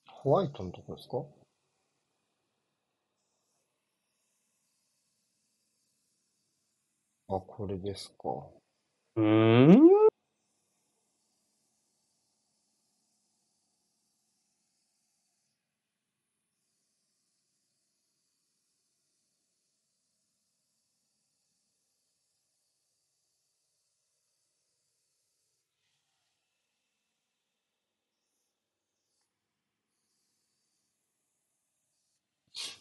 [0.07, 1.25] ホワイトのとこですか？
[7.37, 8.29] あ、これですか。
[9.17, 9.23] うー
[9.77, 10.09] ん。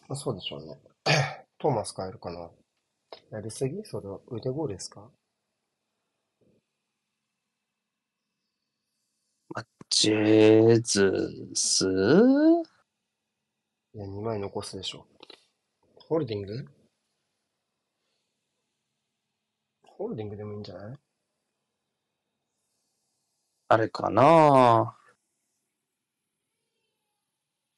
[0.07, 0.77] まあ、そうでしょうね。
[1.59, 2.49] トーマス変えるかな。
[3.31, 3.83] やりすぎ？
[3.85, 5.09] それは腕ゴールですか？
[9.89, 11.85] ジェズス？
[13.93, 15.05] いや、2枚残すでしょ。
[15.97, 16.65] ホールディング？
[19.83, 20.97] ホールディングでもいいんじゃない？
[23.67, 24.97] あれかな？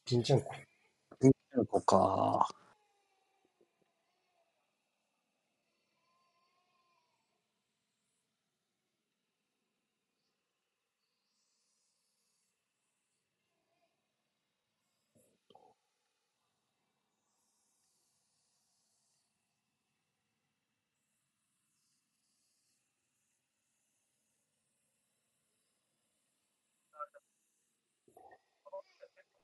[0.05, 0.51] ジンチェンコ。
[1.19, 2.47] ピンチェンコか。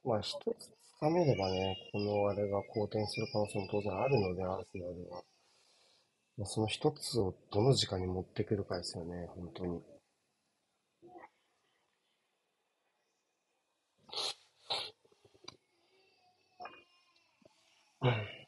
[0.03, 5.23] まあ、一つ掴めればね、このあれが好転する可能性も当然あるので、アーセナルは。
[6.37, 9.83] まあ、その一つをどの時間に持ってくるかですよね、本当に。
[18.01, 18.39] うん。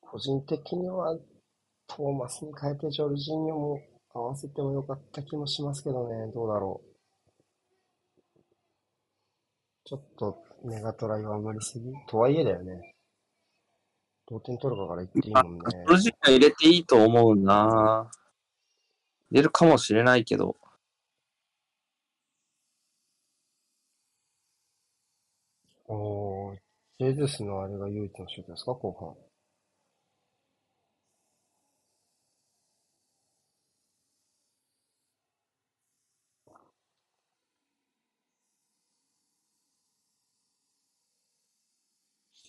[0.00, 1.18] 個人的には、
[1.86, 3.80] トーマスに変えてジョルジーニョも
[4.16, 6.32] 合わせてもよかった気もしますけどね。
[6.32, 6.96] どうだろう。
[9.84, 12.94] ちょっとメガトラ弱まりすぎとはいえだよね。
[14.28, 15.64] 同点取るかから言っていいもんね。
[15.70, 18.10] ジョルジーニョ入れていいと思うな
[19.30, 20.56] 入れるかもしれないけど。
[25.86, 26.56] おー、
[26.98, 29.25] ジェズスのあれが唯一のシュートですか、後半。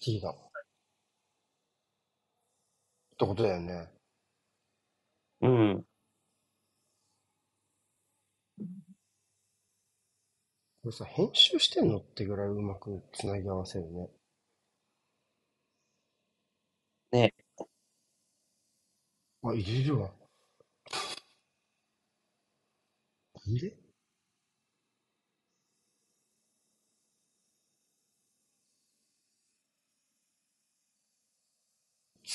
[0.07, 0.29] シティだ。
[0.31, 0.34] っ
[3.19, 3.89] てことだよね。
[5.41, 5.85] うん。
[10.81, 14.09] これさ、編集してんのってぐらいうまく繋ぎ合わせるね。
[17.11, 17.34] ね
[19.41, 20.11] あ、入れるわ。
[23.45, 23.86] 入れ？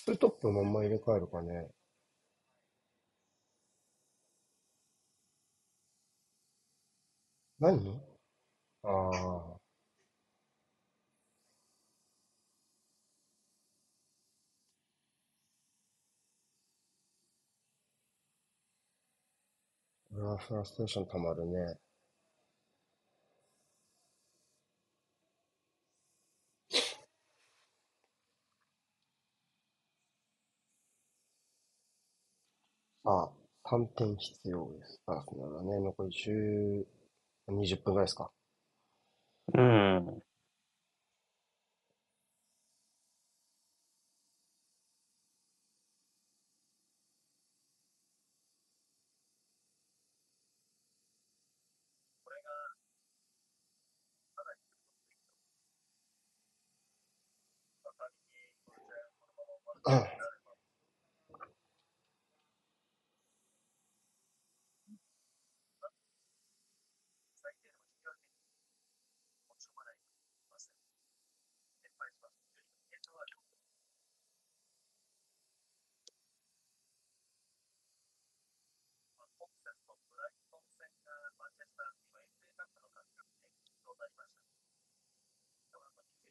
[0.05, 1.69] ツートップのまんま入れ替えるかね。
[7.61, 8.01] 何？
[8.83, 9.59] ああ。
[20.11, 21.79] これはフラストレーション溜まるね。
[33.73, 35.01] さあ、3点必要です。
[35.07, 38.31] アーセナルはね、残り10、20分ぐらいですか。
[39.55, 40.23] うん。
[59.85, 60.22] うん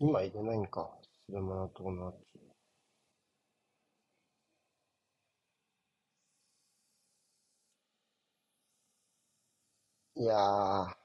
[0.02, 0.90] 今入れないんか。
[1.26, 2.14] スレマナとの
[10.15, 11.01] いやー、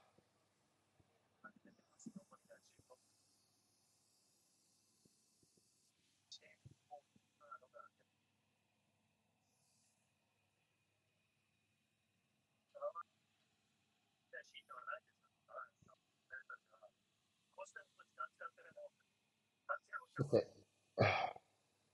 [20.17, 20.49] さて、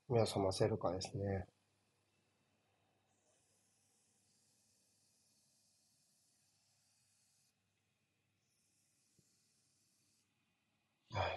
[0.09, 1.44] 目を覚ませるかですね。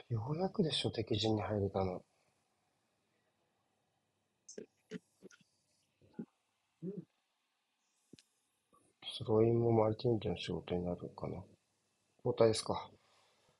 [0.10, 2.04] ようやくでしょ、敵陣に入れたの。
[9.04, 11.44] スローインもマルティンジの仕事になるかな。
[12.24, 12.92] 交代ですか。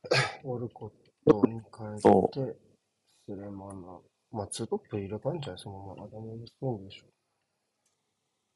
[0.44, 0.92] オルコッ
[1.26, 2.75] トに変えて、
[3.26, 4.00] スレマナ。
[4.32, 6.04] まあ、ツートップ入れたんじゃないそのまま。
[6.06, 7.06] アダム・ストーンでしょ。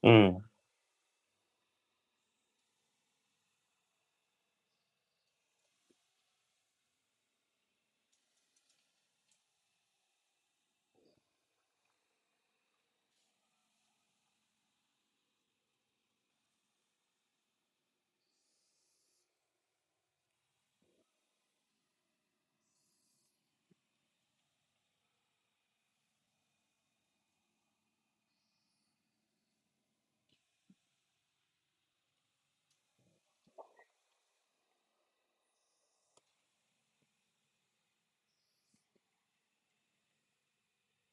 [0.02, 0.49] うん。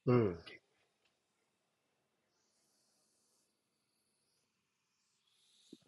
[0.08, 0.38] うん。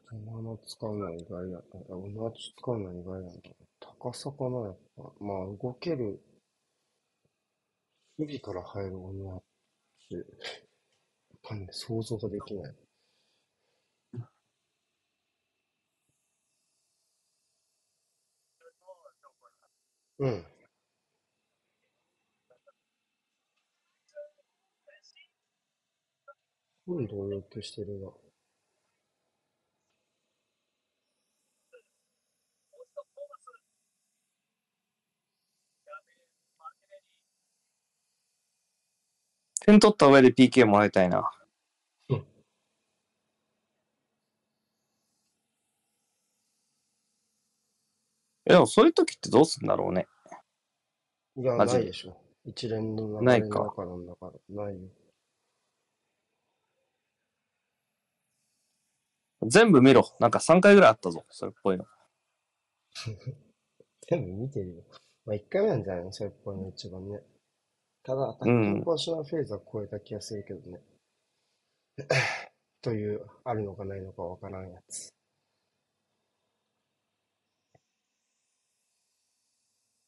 [0.09, 1.57] スレマナ使うのは意外や。
[1.57, 3.33] なち使うのは意外やな。
[3.79, 5.03] 高さかな、やっぱ。
[5.19, 6.21] まあ、動ける。
[8.19, 9.41] 守備から入るオナ
[10.09, 10.15] チ。
[10.15, 10.23] やっ
[11.41, 12.75] ぱね、想像ができない。
[20.19, 20.45] うん。
[26.89, 28.09] 今度入居してるな。
[39.67, 41.31] 点取った上で PK もらいたいな。
[42.09, 42.25] うん
[48.45, 50.07] えでもそういう時ってどうすんだろうね。
[51.37, 52.17] いや、ないでしょ。
[52.45, 54.63] 一連の流れのないか中なんだから。
[54.63, 54.89] ないよ。
[59.47, 60.07] 全部見ろ。
[60.19, 61.25] なんか3回ぐらいあったぞ。
[61.29, 61.85] それっぽいの。
[64.09, 64.83] 全部見てるよ。
[65.25, 66.11] まあ、1回目なんじゃないの？
[66.11, 67.21] それっぽいの一番ね。
[68.03, 70.81] ただ、アタッうんキングポジショナルフェーズは超えた気がするけどね。
[72.81, 75.13] という、あるのかないのかわからんやつ。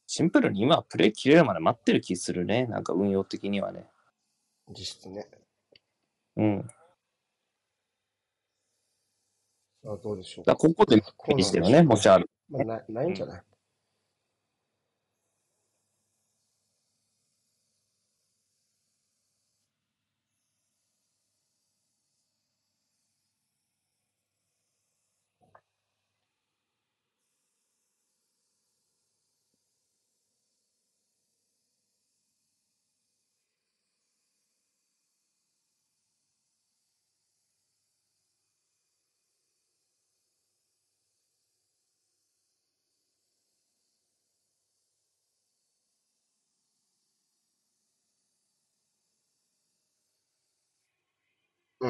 [0.08, 2.66] シンプルに今はプレイ切れるまで待ってる気するね。
[2.68, 3.90] なんか運用的にはね。
[4.70, 5.28] 実質ね。
[6.36, 6.62] うん。
[6.62, 6.74] だか
[9.86, 11.82] あどうでしょうらここでこでしょうしてるね。
[11.84, 12.30] もしある。
[12.49, 13.41] まあ、なないんじゃない、
[51.82, 51.88] う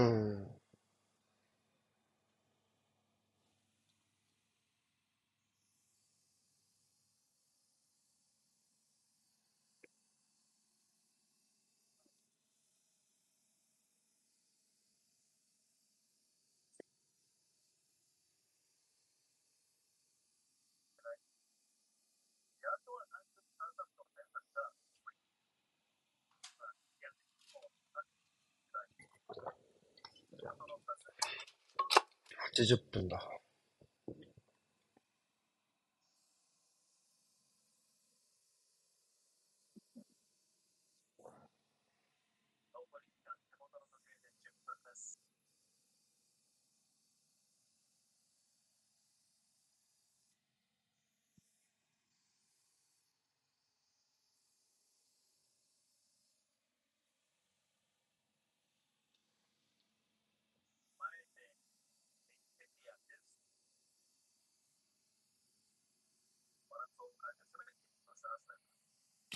[32.53, 33.40] 80分だ。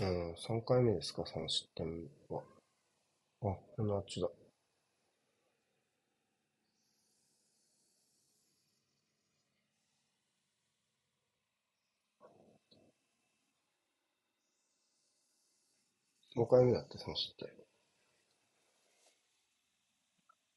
[0.02, 2.44] うん、3回目ですか、3失点は。
[3.42, 4.30] あ、このあっちだ。
[16.36, 17.50] 5回目だって、3失点。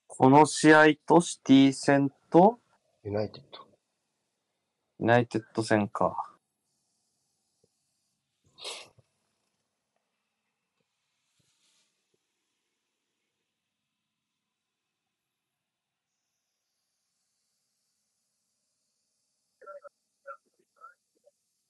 [0.09, 2.59] この試合とシティ戦と？
[3.05, 3.65] ユナイテッド。
[4.99, 6.35] ユナイテッド戦か。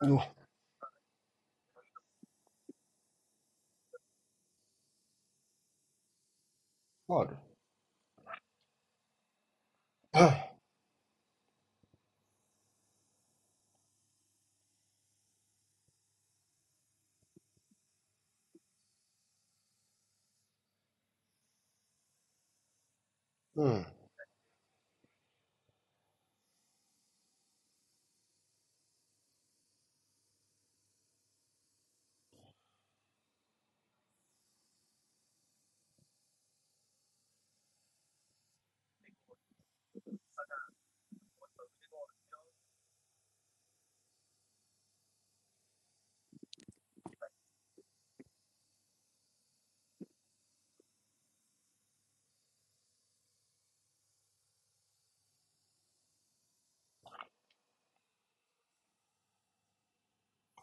[0.02, 0.28] うわ。
[7.08, 7.36] ファール
[10.12, 10.48] あ
[23.58, 23.97] う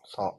[0.06, 0.36] さあ。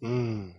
[0.00, 0.54] うん。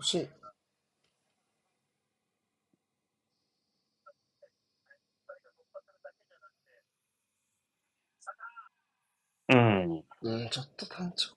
[0.00, 0.39] 惜しい。
[10.22, 10.42] うん。
[10.42, 11.36] うん、ちょっと単調か。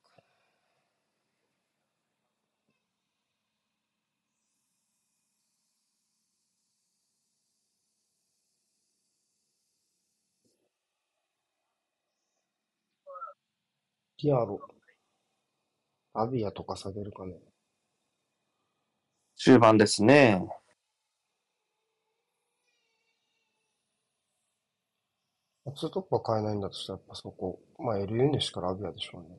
[14.23, 14.59] ディアロ。
[16.15, 17.35] アビアとか下げるかね。
[19.37, 20.41] 終盤ですね。
[25.75, 27.59] ツートップは買えないんだとしたら、やっぱそこ。
[27.77, 29.37] まあ、LU にしからアビアでしょうね。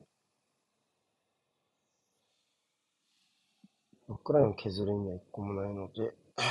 [4.07, 6.13] バックラインを削る意味は一個もないので。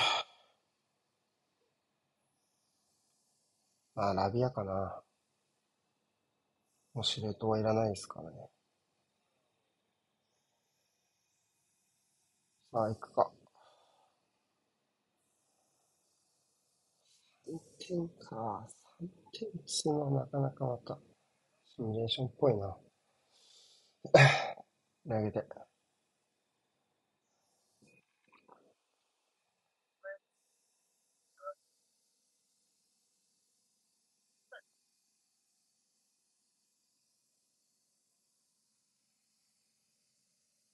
[3.96, 5.02] あ、ラビアかな。
[6.94, 8.48] もう司令塔はいらないですからね。
[12.72, 13.30] さあ、行くか。
[17.46, 18.66] 3点か。
[19.34, 20.98] 3点っつうのはなかなかまた、
[21.76, 22.76] シミュレーションっぽいな。
[25.08, 25.44] 投げて。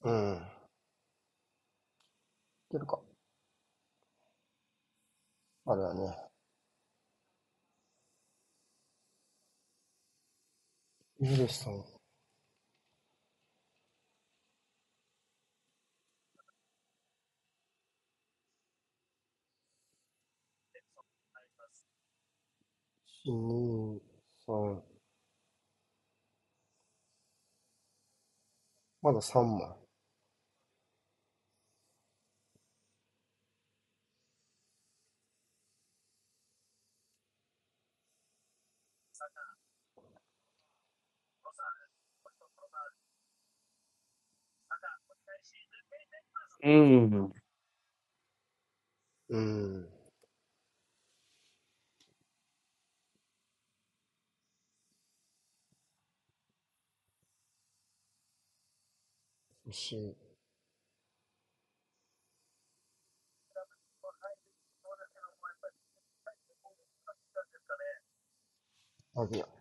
[0.03, 0.35] うん。
[2.69, 2.99] いけるか。
[5.65, 6.30] あれだね。
[11.21, 11.85] ミルソン。
[23.05, 24.01] シニー
[24.45, 24.83] ソン。
[29.03, 29.80] まだ3枚。
[46.63, 47.33] うん。
[49.29, 49.87] うん。
[59.65, 60.15] 欲しい。
[69.15, 69.60] アビア。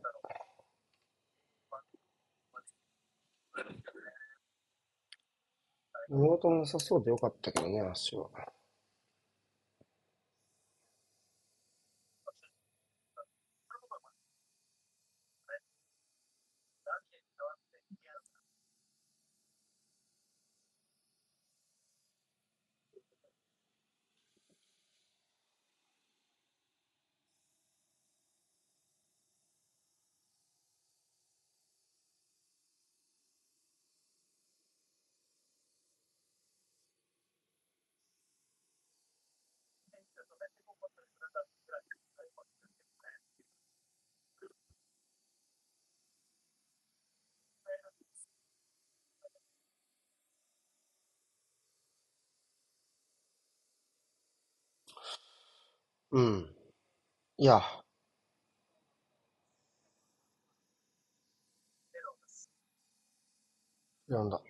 [6.10, 8.28] 見事なさそうでよかったけどね、足は。
[56.12, 56.46] うん。
[57.38, 57.62] いや。
[64.08, 64.40] 読んだ。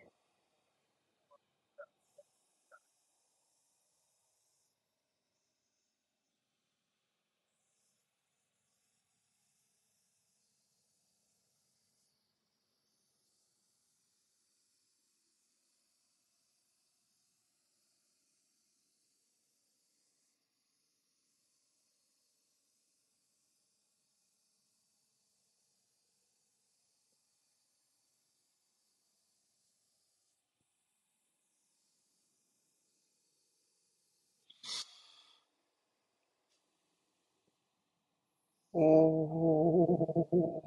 [38.72, 38.80] お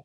[0.00, 0.04] ー。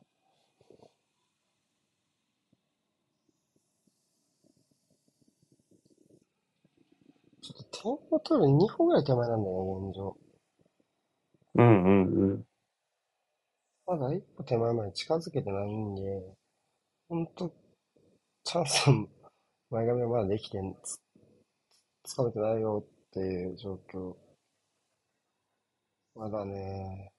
[7.42, 10.16] ちょっと点を取る2歩ぐらい手前なんだよね、現状。
[11.54, 12.44] うんうんうん。
[13.86, 16.02] まだ一歩手前まで近づけてないんで、
[17.08, 17.52] ほんと、
[18.44, 19.08] チャンスの
[19.70, 21.00] 前髪はまだできてん、つ、
[22.04, 24.14] つかめてないよっていう状況。
[26.14, 27.12] まだね、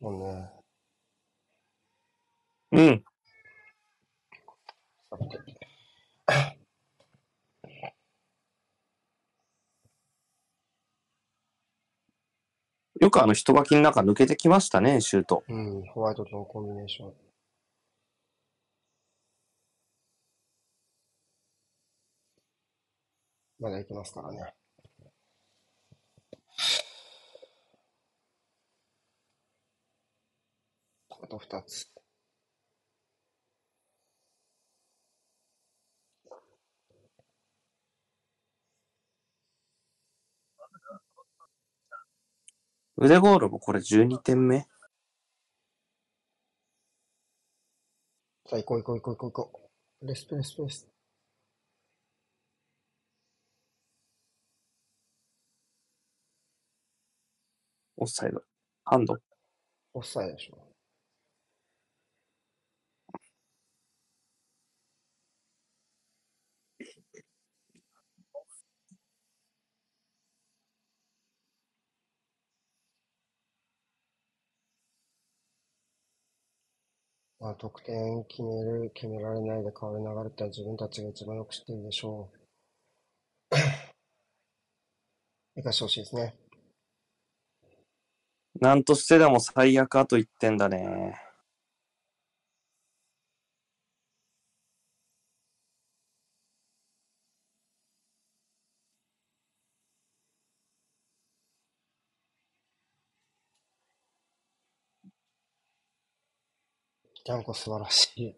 [0.00, 0.50] もんね。
[2.72, 3.04] うん。
[13.00, 15.44] よくあの人垣の中抜けてきましたね、シュート。
[15.48, 17.12] うん、ホワイトとのコンビネーション。
[23.60, 24.57] まだいきますからね。
[31.28, 31.86] あと2つ。
[42.96, 44.66] 腕ゴールもこれ12点目？
[48.46, 49.70] さあ、行こう行こう行こう行こう行こ
[50.02, 50.06] う。
[50.06, 50.88] レスプレスプレス。
[57.98, 58.42] オフサイド。
[58.84, 59.18] ハンド。
[59.92, 60.67] オフサイドでしょ。
[77.48, 82.30] まあ、得点決める、決められないで変わる流れって自分たちが一番よく知ってるでしょ
[83.50, 83.56] う。
[85.56, 86.36] 生かしてほしいですね。
[88.60, 91.27] なんとしてでも最悪あと1点だね。
[107.28, 108.34] ジャンコ素晴らしい。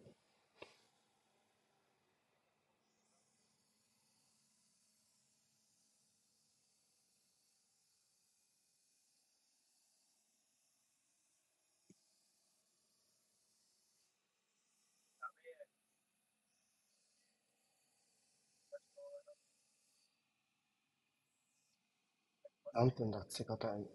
[22.75, 23.87] 何分だ、追加タイム。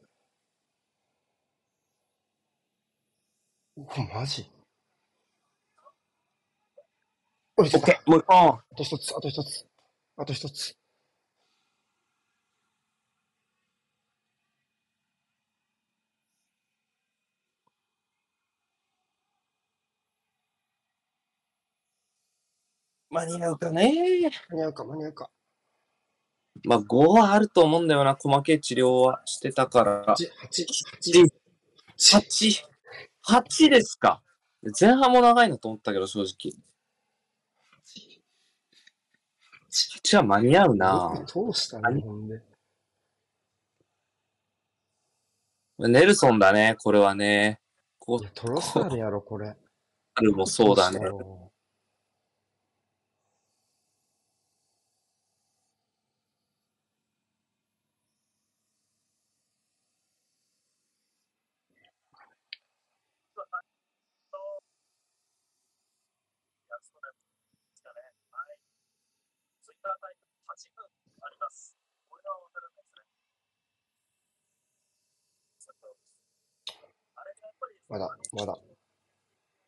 [3.76, 4.55] お、マジ？
[7.58, 9.66] おい、オッケーもう一本あと一つ、あと一つ。
[10.18, 10.76] あと一つ。
[23.10, 25.30] 間に合うかね間に合うか、間に合うか。
[26.66, 28.18] まあ5はあると思うんだよな。
[28.20, 30.06] 細けい治療はしてたから。
[30.06, 30.16] 8、
[30.50, 30.66] 8、
[31.00, 31.26] 8、
[32.10, 32.64] 8、
[33.26, 34.22] 8ですか。
[34.80, 36.54] 前半も長いなと思ったけど、正直。
[39.76, 41.26] 8は間に合うな。
[41.34, 42.02] どうしたの？
[42.02, 42.42] ほんで。
[45.80, 47.60] ネルソンだね、これはね。
[48.00, 49.54] こいや、トロサールやろ、これ。
[50.18, 51.00] あるもそうだね
[77.96, 78.58] まだ、まだ。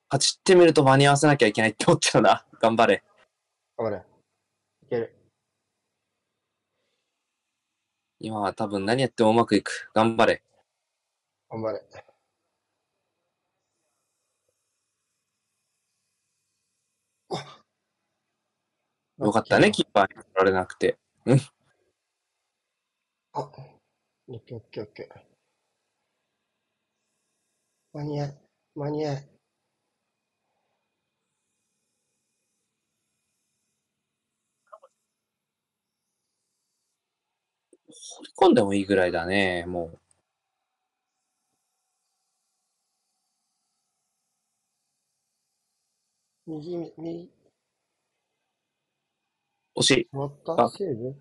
[0.10, 2.46] 8ってみると間に合わせなきゃいけないって思っちゃうな。
[2.60, 3.02] 頑張れ。
[3.78, 4.04] 頑張れ。
[4.84, 5.16] いける。
[8.20, 9.90] 今は多分何やってもうまくいく。
[9.94, 10.44] 頑張れ。
[11.50, 11.82] 頑張れ。
[19.20, 20.98] よかったね、キーパーに取られなくて。
[23.32, 23.40] あ、
[24.28, 25.27] オッケーオッケーオッケー。
[27.94, 28.38] 間に合い、
[28.76, 29.28] 間に合い。
[37.90, 40.00] 掘り込んでもいいぐらいだね、もう。
[46.46, 47.30] 右、右、
[49.76, 50.08] 惜しい。
[50.12, 50.64] 終わった？
[50.64, 51.16] あセーブ？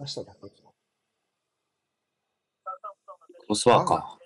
[0.00, 0.48] 出しただけか。
[3.40, 4.18] クロスワーか。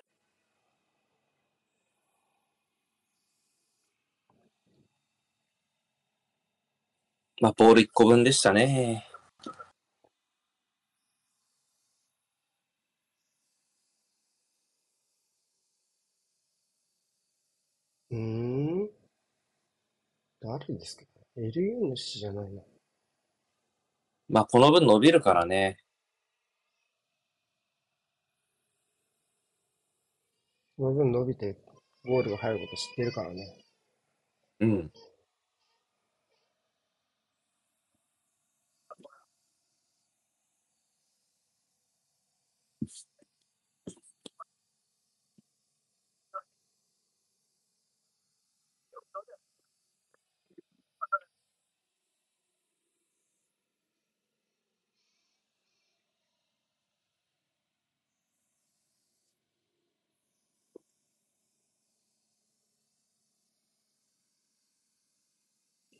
[7.41, 9.05] まあ、ボール1個分でしたね。
[18.11, 18.17] うー
[18.85, 18.89] ん
[20.39, 21.03] 誰ですか
[21.35, 22.74] ?LU 主じゃないの。
[24.29, 25.77] まあ、この分伸びるからね。
[30.77, 31.55] その分伸びて
[32.05, 33.57] ゴールが入ること知ってるからね。
[34.59, 34.91] うん。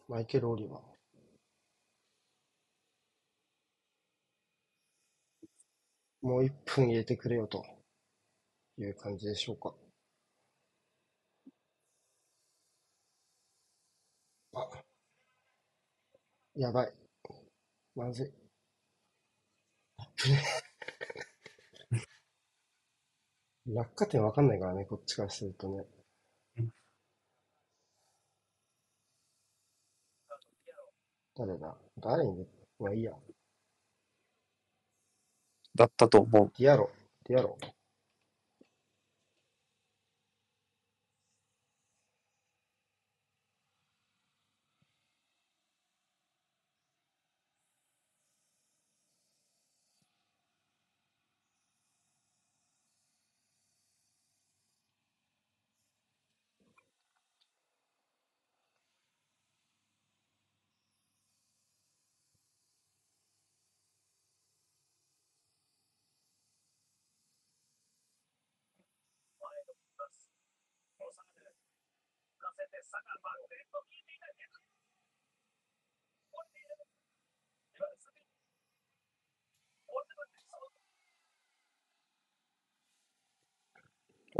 [0.07, 0.81] マイケル・オリバー。
[6.23, 7.63] もう1分入れてくれよと
[8.77, 9.73] いう感じでしょうか。
[14.53, 14.85] あ、
[16.55, 16.93] やばい。
[17.95, 18.33] まずい。
[23.67, 25.85] 落下点わかんないからね、こっちからするとね。
[31.35, 31.75] 誰だ？
[31.99, 32.47] 誰に？
[32.79, 33.11] まあいいや。
[35.75, 36.51] だったと思う。
[36.57, 36.89] ディアロ。
[37.25, 37.57] ディアロ。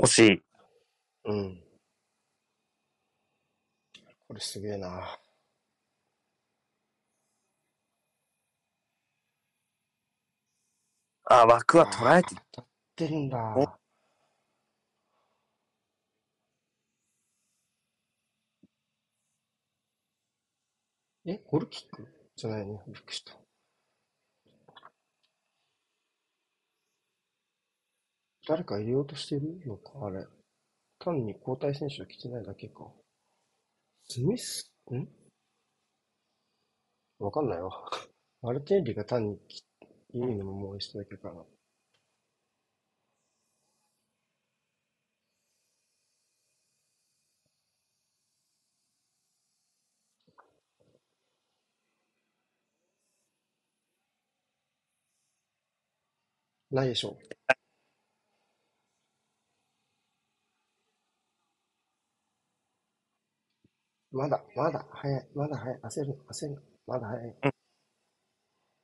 [0.03, 0.43] 惜しい。
[1.25, 1.63] うん。
[4.27, 5.19] これすげえな。
[11.25, 13.79] あ、枠は捉えてあー当たってるんだ。
[21.27, 22.07] え、ゴールキック？
[22.35, 22.83] じゃないね。
[22.87, 23.33] びっくりした。
[28.47, 30.05] 誰か入れようとしてるのか？
[30.05, 30.27] あれ。
[30.99, 32.91] 単に交代選手が来てないだけか。
[34.07, 34.71] スミス？
[34.91, 35.07] ん？
[37.17, 37.71] わかんないわ。
[38.43, 39.63] マルティンリが単にき
[40.13, 41.43] いいのももう一だけかな。
[56.75, 57.17] ないでしょ
[64.13, 64.17] う。
[64.17, 67.35] まだ、まだ早い、まだ早い、焦る、焦る、まだ早い。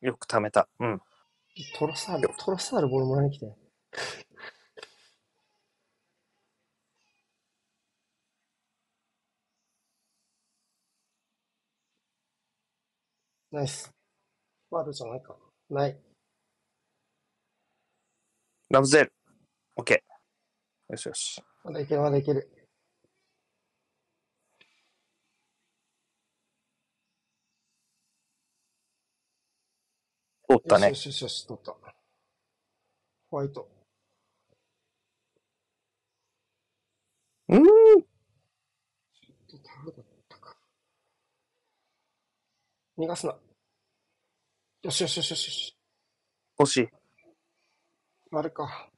[0.02, 0.68] よく貯めた。
[0.80, 1.02] うん。
[1.78, 3.54] トロサール、トロサールボールもらいに来て。
[13.52, 13.92] ナイス。
[14.70, 15.36] ファールじゃないか。
[15.70, 16.11] ない。
[18.72, 19.14] ラブゼル。
[19.76, 20.92] オッケー。
[20.94, 21.44] よしよし。
[21.66, 22.50] まだいける、まだいける。
[30.50, 30.96] 通ったねよ。
[30.96, 31.76] しよしよし、取った。
[33.30, 33.70] ホワイト。
[37.50, 37.62] うーん。
[37.62, 37.68] タ
[39.84, 40.56] オルだったか。
[42.98, 43.36] 逃がすな。
[44.84, 45.78] よしよしよしよしよし。
[46.58, 47.01] 惜しい。
[48.32, 48.91] あれか。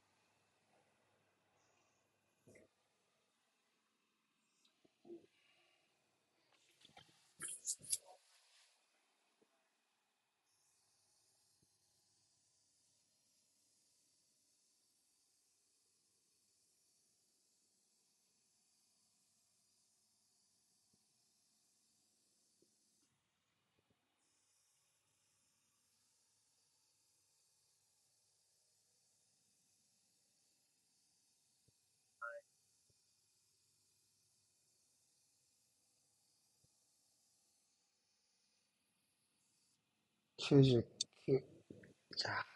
[40.44, 40.84] 99。
[41.26, 42.46] じゃあ、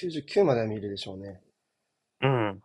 [0.00, 1.42] 99までは見るでしょうね。
[2.20, 2.62] うん。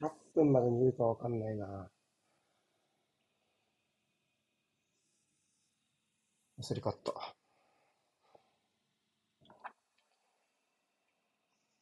[0.00, 1.88] 100分まで見るかわかんないな。
[6.60, 7.34] 焦り勝った。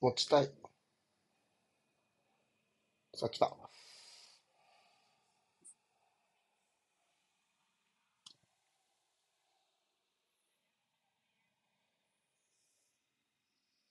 [0.01, 0.51] 持ちたい。
[3.15, 3.70] さあ、来た。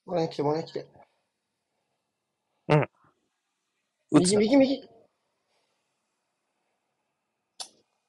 [0.09, 0.87] もらいに来て、もらいに来て。
[4.11, 4.89] 打つ右、右、右。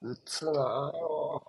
[0.01, 1.43] 打つなよ。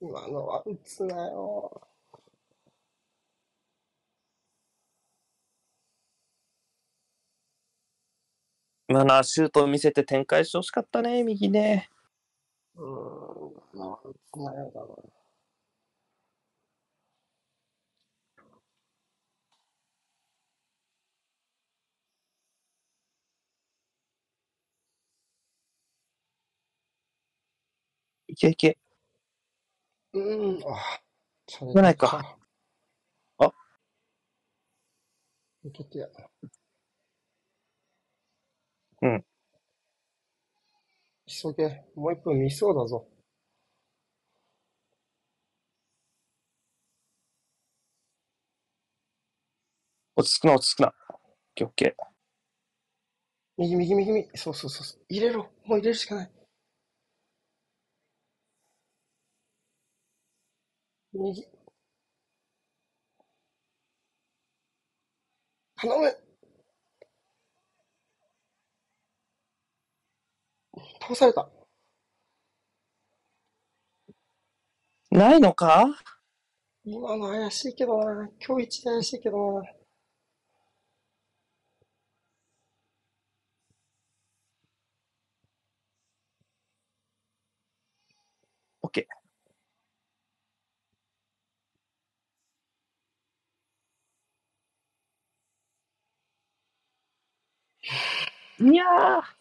[0.00, 1.88] 今のは打つなよ。
[8.88, 11.90] 今のはシュートを見せて展開してほしかったね、右ね。
[12.76, 14.86] うーん、今のは打つなよだな。
[28.28, 28.78] いけいけ。
[30.12, 32.38] うーん、あ、ないか。
[33.38, 33.52] あ？
[35.64, 36.08] いけてや。
[39.06, 39.24] うん。
[41.26, 41.84] 急げ。
[41.94, 43.06] もう一分見そうだぞ。
[50.16, 50.94] 落ち着くな、落ち着くな。
[51.10, 51.18] オッ
[51.54, 52.06] ケーオッケー。
[53.58, 54.28] 右、右、右、右。
[54.34, 55.00] そうそうそうそう。
[55.08, 55.42] 入れろ。
[55.64, 56.30] もう入れるしかない。
[61.12, 61.46] 右。
[65.76, 66.25] 頼む。
[71.06, 71.48] 倒された。
[75.10, 75.86] ないのか？
[76.84, 78.28] 今の怪しいけどな。
[78.44, 79.62] 今日一怪しいけどな。
[88.82, 98.72] オッケー。
[98.72, 99.35] いやー。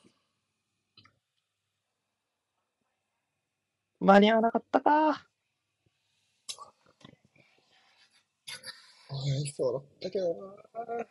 [4.05, 4.91] 間に合わなかったか。
[9.25, 11.05] やりそうだったけどな。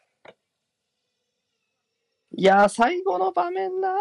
[2.36, 3.92] いやー、最後の場面な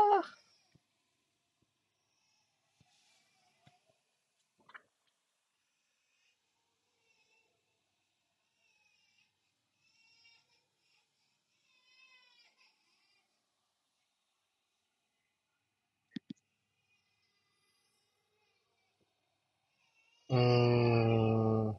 [20.33, 21.77] うーん。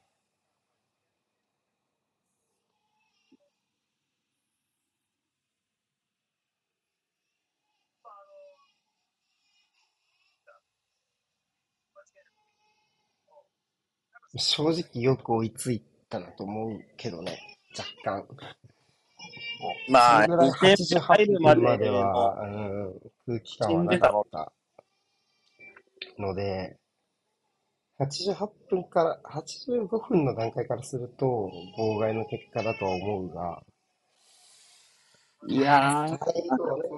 [14.36, 17.38] 正直よく追いついたなと思うけどね、
[17.76, 18.28] 若干。
[19.88, 24.52] まあ、それぐらい2点目入るま88分までは、うん、空気感はなかった
[26.18, 26.76] ので、
[27.98, 28.32] 88
[28.70, 33.62] 分から、85分の段階からすると、妨害の結果だとは思うが、
[35.46, 36.88] いやー、最後ね、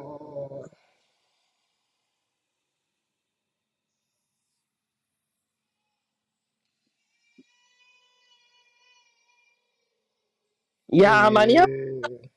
[10.91, 12.31] いやー、間に合っえー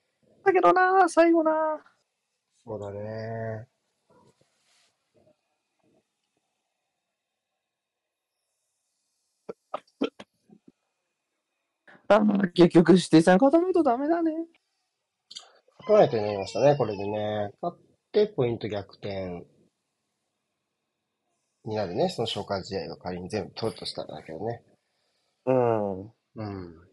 [0.43, 1.89] たけどなー、最後なー。
[2.63, 3.67] そうだね。
[12.09, 14.31] あ ー結局、指定さん勝たないとダメだね。
[15.87, 17.51] 勝たないなりましたね、これでね。
[17.61, 17.81] 勝っ
[18.11, 19.45] て、ポイント逆転
[21.65, 22.09] になるね。
[22.09, 24.63] その消化試合が仮に全部取るとしたらだけどね。
[25.45, 26.01] うん。
[26.01, 26.09] う
[26.43, 26.81] ん。
[26.81, 26.87] っ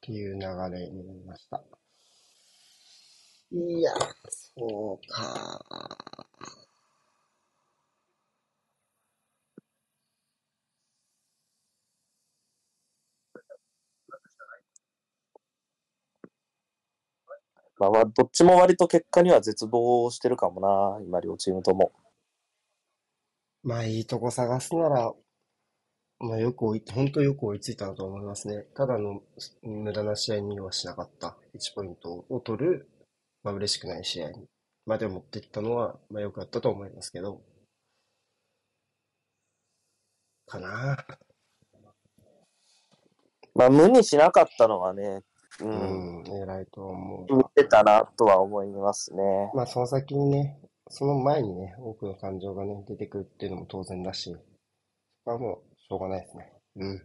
[0.00, 0.40] ていう流
[0.74, 1.62] れになりました。
[3.52, 3.92] いや、
[4.28, 6.29] そうか。
[17.80, 21.92] まあ、まあどっちも割と結果には絶望してるかもな、今両チームとも。
[23.62, 25.14] まあ、いいとこ探すなら、
[26.18, 28.64] まあ、よく追い、本当よく追いついたなと思いますね。
[28.74, 29.22] ただの
[29.62, 31.38] 無駄な試合にはしなかった。
[31.54, 32.88] 1ポイントを取る、
[33.42, 34.46] まあ、嬉しくない試合に
[34.84, 37.40] まで持ってきたのは、まあ、よくやったと思いますけど。
[40.46, 41.06] かな。
[43.54, 45.22] まあ、無にしなかったのはね、
[45.62, 47.36] うん、偉いと思う。
[47.36, 49.50] 売ってたなとは思いますね。
[49.54, 50.58] まあ、その先にね、
[50.88, 54.38] その前にね、多くの感情がね、出てくるっていうのも当然だし、そ
[55.24, 56.52] こはもう、しょうがないですね。
[56.76, 57.02] うん。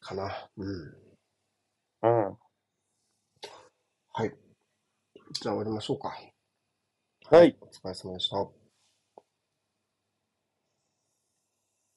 [0.00, 0.48] かな。
[0.56, 1.02] うん。
[2.02, 2.38] うん。
[4.14, 4.32] はい。
[5.32, 6.14] じゃあ終わりましょうか。
[7.30, 8.61] はい、お疲れ様でした。